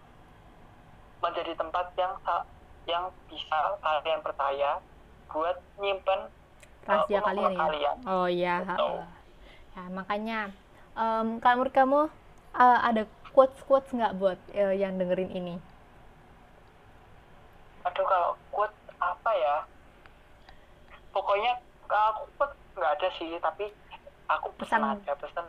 menjadi 1.20 1.52
tempat 1.54 1.86
yang 1.96 2.14
yang 2.88 3.04
bisa 3.28 3.58
kalian 3.78 4.20
percaya 4.20 4.80
buat 5.28 5.56
nyimpen 5.78 6.32
rahasia 6.84 7.20
unek-unek 7.20 7.28
kalian 7.28 7.52
ya 7.52 7.60
kalian. 7.62 7.96
oh 8.08 8.28
iya 8.28 8.56
Betul. 8.64 8.98
ya 9.70 9.84
makanya 9.90 10.40
em, 10.96 11.28
kalau 11.38 11.56
menurut 11.60 11.76
kamu 11.76 12.00
eh, 12.56 12.80
ada 12.82 13.04
quotes 13.30 13.60
quotes 13.62 13.92
nggak 13.92 14.16
buat 14.16 14.40
eh, 14.52 14.74
yang 14.76 14.98
dengerin 14.98 15.30
ini 15.30 15.56
aduh 17.84 18.04
kalau 18.04 18.32
quote 18.50 18.74
apa 18.98 19.32
ya 19.32 19.56
pokoknya 21.12 21.52
kalau 21.86 22.26
quote 22.36 22.56
nggak 22.74 22.92
ada 22.96 23.08
sih 23.16 23.38
tapi 23.40 23.70
aku 24.30 24.54
pesan 24.56 24.80
Pesan. 24.80 24.96
aja 24.96 25.14
pesan. 25.16 25.46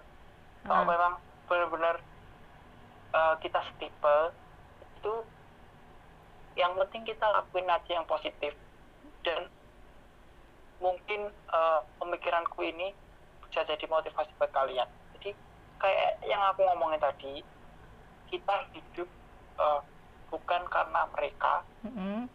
Kalau 0.61 0.83
Ah, 0.83 0.87
memang 0.87 1.13
benar-benar 1.47 1.97
eh, 3.11 3.35
kita 3.39 3.61
setipe 3.63 4.17
itu 4.97 5.13
yang 6.55 6.73
penting 6.77 7.05
kita 7.07 7.27
lakuin 7.27 7.67
aja 7.67 7.91
yang 7.91 8.05
positif. 8.05 8.53
Dan 9.21 9.49
mungkin 10.79 11.21
eh, 11.31 11.81
pemikiranku 11.97 12.61
ini 12.63 12.93
bisa 13.45 13.65
jadi 13.65 13.85
motivasi 13.85 14.31
buat 14.37 14.51
kalian. 14.51 14.89
Jadi 15.15 15.31
kayak 15.77 16.25
yang 16.25 16.41
aku 16.49 16.63
ngomongin 16.63 17.01
tadi 17.01 17.45
kita 18.29 18.55
hidup 18.73 19.09
eh, 19.59 19.81
bukan 20.29 20.63
karena 20.67 21.03
mereka. 21.11 21.65
Mm-mm. 21.83 22.29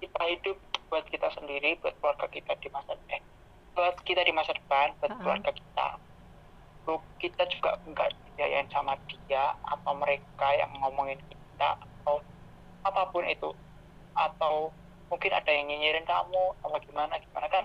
kita 0.00 0.22
hidup 0.26 0.56
buat 0.88 1.04
kita 1.06 1.28
sendiri, 1.30 1.76
buat 1.78 1.92
keluarga 1.96 2.24
kita 2.26 2.56
di 2.56 2.72
masa 2.72 2.96
eh, 3.08 3.20
buat 3.80 3.96
kita 4.04 4.20
di 4.28 4.32
masa 4.36 4.52
depan, 4.52 4.92
buat 5.00 5.08
Ha-ha. 5.08 5.20
keluarga 5.24 5.50
kita. 5.56 5.88
Bu, 6.84 7.00
kita 7.16 7.48
juga 7.48 7.80
enggak 7.88 8.12
dibiayain 8.12 8.68
sama 8.68 8.92
dia 9.08 9.56
atau 9.64 9.92
mereka 9.96 10.48
yang 10.52 10.68
ngomongin 10.84 11.16
kita 11.32 11.80
atau 11.80 12.20
apa 12.84 13.08
pun 13.08 13.24
itu 13.24 13.56
atau 14.12 14.68
mungkin 15.08 15.32
ada 15.32 15.48
yang 15.48 15.64
nyinyirin 15.72 16.04
kamu 16.04 16.44
atau 16.60 16.76
gimana 16.84 17.16
gimana 17.20 17.48
kan 17.48 17.64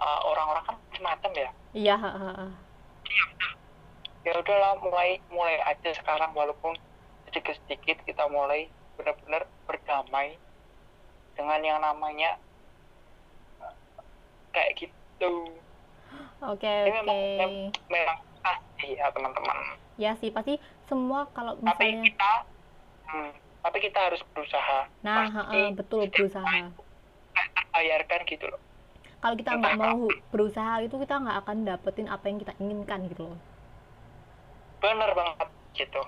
uh, 0.00 0.20
orang-orang 0.28 0.64
kan 0.64 0.76
semacam 0.96 1.32
ya 1.36 1.50
iya 1.76 1.96
ya 4.24 4.32
udahlah 4.36 4.80
mulai 4.80 5.20
mulai 5.28 5.60
aja 5.64 5.90
sekarang 5.96 6.32
walaupun 6.32 6.76
sedikit 7.28 7.56
sedikit 7.64 8.00
kita 8.04 8.24
mulai 8.32 8.68
benar-benar 8.96 9.44
berdamai 9.68 10.40
dengan 11.36 11.60
yang 11.60 11.78
namanya 11.84 12.40
eh, 13.60 13.74
kayak 14.56 14.72
gitu 14.80 14.97
gitu. 15.18 15.30
Oke 16.42 16.70
Ini 16.70 16.90
oke. 17.02 17.10
memang, 17.10 17.18
mem- 17.38 17.72
memang 17.90 18.18
pasti 18.44 18.86
ya 18.94 19.06
teman-teman. 19.14 19.58
Ya 19.98 20.10
sih 20.20 20.30
pasti 20.30 20.52
semua 20.86 21.26
kalau 21.34 21.58
tapi 21.58 21.84
misalnya 21.90 22.06
kita 22.06 22.30
hmm, 23.10 23.30
tapi 23.66 23.78
kita 23.82 23.98
harus 24.06 24.20
berusaha. 24.32 24.78
Nah 25.02 25.16
pasti 25.26 25.56
heeh, 25.58 25.66
betul 25.74 26.02
berusaha. 26.14 26.46
terbayarkan 27.58 28.20
gitu 28.30 28.44
loh. 28.50 28.60
Kalau 29.22 29.34
kita 29.40 29.50
nggak 29.58 29.74
mau 29.82 29.98
berusaha 30.32 30.74
itu 30.86 30.94
kita 31.02 31.14
nggak 31.22 31.38
akan 31.42 31.56
dapetin 31.66 32.06
apa 32.10 32.24
yang 32.30 32.38
kita 32.42 32.52
inginkan 32.62 33.00
gitu 33.10 33.22
loh. 33.34 33.38
Bener 34.82 35.10
banget 35.18 35.48
gitu. 35.74 36.00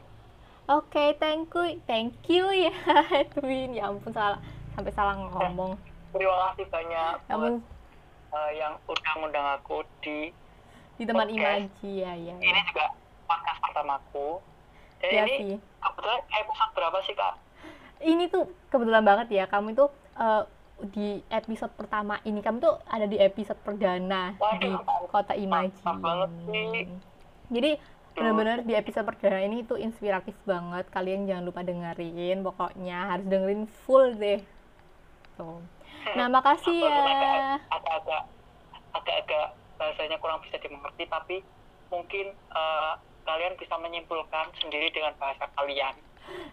Oke, 0.70 1.18
thank 1.18 1.50
you, 1.54 1.82
thank 1.90 2.14
you 2.30 2.46
ya, 2.54 2.70
Edwin. 3.20 3.74
Ya 3.74 3.90
ampun 3.90 4.14
salah, 4.14 4.38
sampai 4.74 4.92
salah 4.94 5.14
ngomong. 5.18 5.82
terima 6.14 6.34
kasih 6.50 6.66
banyak 6.74 7.14
Ya 7.26 7.34
ampun, 7.34 7.54
eh, 8.30 8.50
yang 8.54 8.78
udah 8.84 9.12
ngundang 9.16 9.46
aku 9.54 9.82
di 10.00 10.30
di 10.94 11.04
teman 11.04 11.26
imaji 11.26 11.90
ya, 11.96 12.12
ya. 12.12 12.34
ini 12.36 12.52
ya. 12.52 12.62
juga 12.66 12.84
podcast 13.24 13.58
pertamaku 13.60 14.38
dan 14.98 15.10
Ya 15.10 15.22
ini 15.24 15.32
sih. 15.32 15.54
kebetulan 15.78 16.20
episode 16.30 16.72
berapa 16.72 16.98
sih 17.02 17.14
kak 17.14 17.34
Ini 18.00 18.24
tuh 18.26 18.42
kebetulan 18.68 19.00
banget 19.02 19.28
ya, 19.30 19.44
kamu 19.44 19.72
itu 19.72 19.84
eh, 20.14 20.42
di 20.82 21.08
episode 21.28 21.72
pertama 21.74 22.16
ini 22.22 22.40
kamu 22.40 22.56
tuh 22.58 22.80
ada 22.86 23.04
di 23.04 23.16
episode 23.16 23.60
perdana 23.60 24.32
di 24.56 24.68
Waduh, 24.72 24.80
kota 25.06 25.34
imaji. 25.34 25.76
mantap 25.76 25.96
banget 26.00 26.30
sih. 26.42 26.88
Jadi 27.50 27.70
benar-benar 28.10 28.58
di 28.62 28.72
episode 28.72 29.04
perdana 29.04 29.40
ini 29.40 29.60
tuh 29.62 29.76
inspiratif 29.76 30.32
banget. 30.42 30.88
Kalian 30.88 31.24
jangan 31.24 31.44
lupa 31.44 31.60
dengerin, 31.60 32.40
pokoknya 32.40 32.98
harus 33.06 33.26
dengerin 33.26 33.64
full 33.84 34.16
deh. 34.16 34.40
Tuh. 35.36 35.60
Nah, 36.10 36.26
makasih 36.28 36.80
ya. 36.80 36.90
agak- 36.90 37.62
agak-agak 37.70 38.22
agak-agak 38.90 39.46
bahasanya 39.76 40.16
kurang 40.16 40.40
bisa 40.40 40.56
dimengerti 40.58 41.04
tapi 41.06 41.36
mungkin 41.88 42.26
eh, 42.32 42.92
kalian 43.22 43.54
bisa 43.54 43.74
menyimpulkan 43.76 44.50
sendiri 44.56 44.90
dengan 44.90 45.14
bahasa 45.16 45.46
kalian 45.54 45.94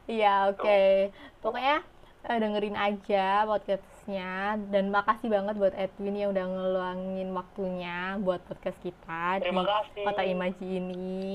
Iya, 0.05 0.49
oke. 0.49 1.11
Pokoknya 1.39 1.83
eh, 2.23 2.37
dengerin 2.37 2.73
aja 2.73 3.45
podcastnya 3.45 4.33
dan 4.67 4.89
makasih 4.89 5.27
banget 5.27 5.55
buat 5.55 5.75
Edwin 5.75 6.15
yang 6.15 6.29
udah 6.31 6.45
ngeluangin 6.45 7.29
waktunya 7.31 7.97
buat 8.17 8.41
podcast 8.43 8.79
kita 8.79 9.37
terima 9.39 9.61
di 9.61 9.67
kasih 9.67 10.03
Kota 10.03 10.23
Imaji 10.23 10.67
ini. 10.73 11.27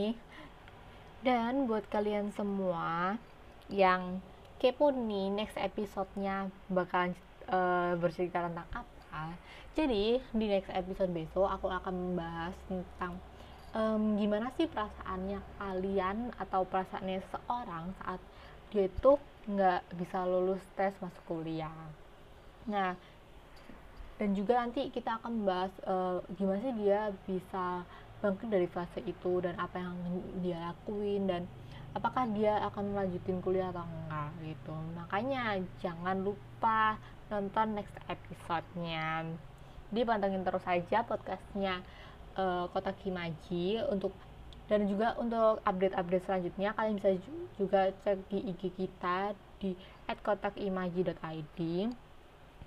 Dan 1.22 1.66
buat 1.66 1.86
kalian 1.86 2.32
semua 2.32 3.14
yang 3.68 4.18
kepo 4.58 4.90
nih 4.90 5.30
next 5.32 5.54
episode-nya 5.56 6.50
bakalan 6.66 7.14
eh, 7.52 7.92
bercerita 8.00 8.48
tentang 8.48 8.68
apa. 8.72 9.36
Jadi 9.72 10.20
di 10.20 10.46
next 10.48 10.72
episode 10.72 11.12
besok 11.12 11.48
aku 11.48 11.68
akan 11.68 11.94
membahas 11.96 12.56
tentang 12.68 13.16
em, 13.72 14.20
gimana 14.20 14.52
sih 14.56 14.68
perasaannya 14.68 15.40
kalian 15.56 16.16
atau 16.36 16.68
perasaannya 16.68 17.24
seorang 17.32 17.92
saat 18.00 18.20
dia 18.72 18.88
itu 18.88 19.16
nggak 19.48 19.80
bisa 19.96 20.24
lulus 20.28 20.60
tes 20.76 20.92
masuk 21.00 21.24
kuliah. 21.24 21.72
Nah, 22.68 22.96
dan 24.20 24.38
juga 24.38 24.60
nanti 24.60 24.92
kita 24.92 25.18
akan 25.20 25.44
bahas 25.44 25.72
eh, 25.88 26.18
gimana 26.36 26.60
sih 26.60 26.74
dia 26.76 27.10
bisa 27.24 27.84
bangkit 28.22 28.48
dari 28.48 28.68
fase 28.70 29.00
itu 29.02 29.42
dan 29.42 29.58
apa 29.58 29.82
yang 29.82 29.96
dia 30.44 30.60
lakuin 30.70 31.26
dan 31.26 31.42
apakah 31.92 32.24
dia 32.32 32.60
akan 32.70 32.94
melanjutin 32.94 33.42
kuliah 33.42 33.74
atau 33.74 33.84
enggak 33.84 34.30
gitu. 34.46 34.74
Makanya 34.94 35.58
jangan 35.82 36.22
lupa 36.22 36.96
nonton 37.32 37.80
next 37.80 37.96
episode-nya. 38.12 39.24
Jadi 39.88 40.00
pantengin 40.04 40.44
terus 40.44 40.64
aja 40.68 41.00
podcastnya 41.08 41.80
eh, 42.36 42.64
Kota 42.68 42.92
Kimaji 42.92 43.80
untuk 43.88 44.12
dan 44.68 44.88
juga 44.88 45.16
untuk 45.20 45.60
update-update 45.64 46.24
selanjutnya 46.24 46.70
kalian 46.72 46.96
bisa 46.96 47.10
ju- 47.18 47.48
juga 47.60 47.92
cek 48.04 48.24
di 48.30 48.38
IG 48.52 48.62
kita 48.72 49.36
di 49.60 49.76
@kotakimaji.id 50.08 51.58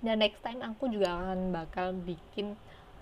dan 0.04 0.16
next 0.20 0.44
time 0.44 0.60
aku 0.60 0.92
juga 0.92 1.18
akan 1.18 1.50
bakal 1.56 1.96
bikin 2.04 2.54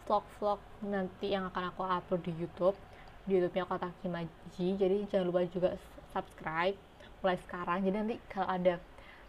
vlog-vlog 0.07 0.61
nanti 0.87 1.35
yang 1.35 1.50
akan 1.50 1.74
aku 1.74 1.83
upload 1.83 2.22
di 2.22 2.33
YouTube 2.38 2.79
di 3.24 3.40
YouTube-nya 3.40 3.64
Kotak 3.64 3.92
Kimaji. 4.05 4.66
Jadi 4.77 4.96
jangan 5.09 5.27
lupa 5.33 5.48
juga 5.48 5.74
subscribe 6.12 6.77
mulai 7.24 7.38
sekarang. 7.40 7.79
Jadi 7.83 7.96
nanti 7.96 8.16
kalau 8.29 8.48
ada 8.48 8.79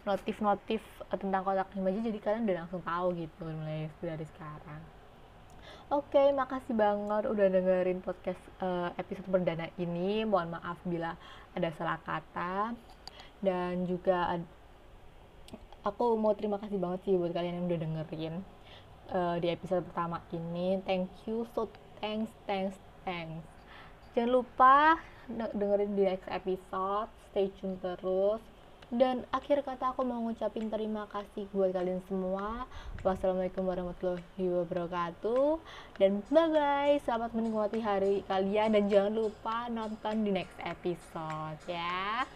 notif-notif 0.05 0.81
eh, 0.81 1.17
tentang 1.17 1.41
Kotak 1.41 1.73
Kimaji 1.73 1.99
jadi 2.05 2.19
kalian 2.21 2.45
udah 2.45 2.57
langsung 2.63 2.81
tahu 2.85 3.07
gitu 3.17 3.43
mulai 3.45 3.89
dari 3.99 4.25
sekarang 4.25 4.81
Oke, 5.85 6.33
makasih 6.33 6.73
banget 6.73 7.29
udah 7.29 7.45
dengerin 7.45 8.01
podcast 8.01 8.41
eh, 8.57 8.89
episode 8.97 9.29
perdana 9.29 9.69
ini. 9.77 10.25
Mohon 10.25 10.57
maaf 10.57 10.81
bila 10.81 11.13
ada 11.53 11.69
salah 11.77 12.01
kata. 12.01 12.73
Dan 13.37 13.85
juga 13.85 14.33
aku 15.85 16.17
mau 16.17 16.33
terima 16.33 16.57
kasih 16.57 16.81
banget 16.81 17.05
sih 17.05 17.13
buat 17.13 17.29
kalian 17.37 17.61
yang 17.61 17.65
udah 17.69 17.79
dengerin 17.85 18.35
eh, 19.13 19.35
di 19.45 19.47
episode 19.53 19.85
pertama 19.85 20.25
ini. 20.33 20.81
Thank 20.89 21.13
you, 21.29 21.45
so 21.53 21.69
thanks, 22.01 22.33
thanks, 22.49 22.81
thanks. 23.05 23.45
Jangan 24.17 24.41
lupa 24.41 24.97
de- 25.29 25.53
dengerin 25.53 25.93
di 25.93 26.03
next 26.09 26.29
episode. 26.33 27.13
Stay 27.29 27.53
tune 27.61 27.77
terus. 27.77 28.54
Dan 28.93 29.25
akhir 29.33 29.65
kata 29.65 29.97
aku 29.97 30.05
mau 30.05 30.21
ngucapin 30.21 30.69
terima 30.69 31.09
kasih 31.09 31.49
buat 31.49 31.73
kalian 31.73 32.05
semua. 32.05 32.69
Wassalamualaikum 33.01 33.65
warahmatullahi 33.65 34.45
wabarakatuh. 34.45 35.57
Dan 35.97 36.21
bye 36.29 36.49
bye. 36.53 36.95
Selamat 37.01 37.33
menikmati 37.33 37.81
hari 37.81 38.21
kalian 38.29 38.77
dan 38.77 38.83
jangan 38.85 39.13
lupa 39.17 39.65
nonton 39.73 40.21
di 40.21 40.31
next 40.33 40.57
episode 40.61 41.57
ya. 41.65 42.29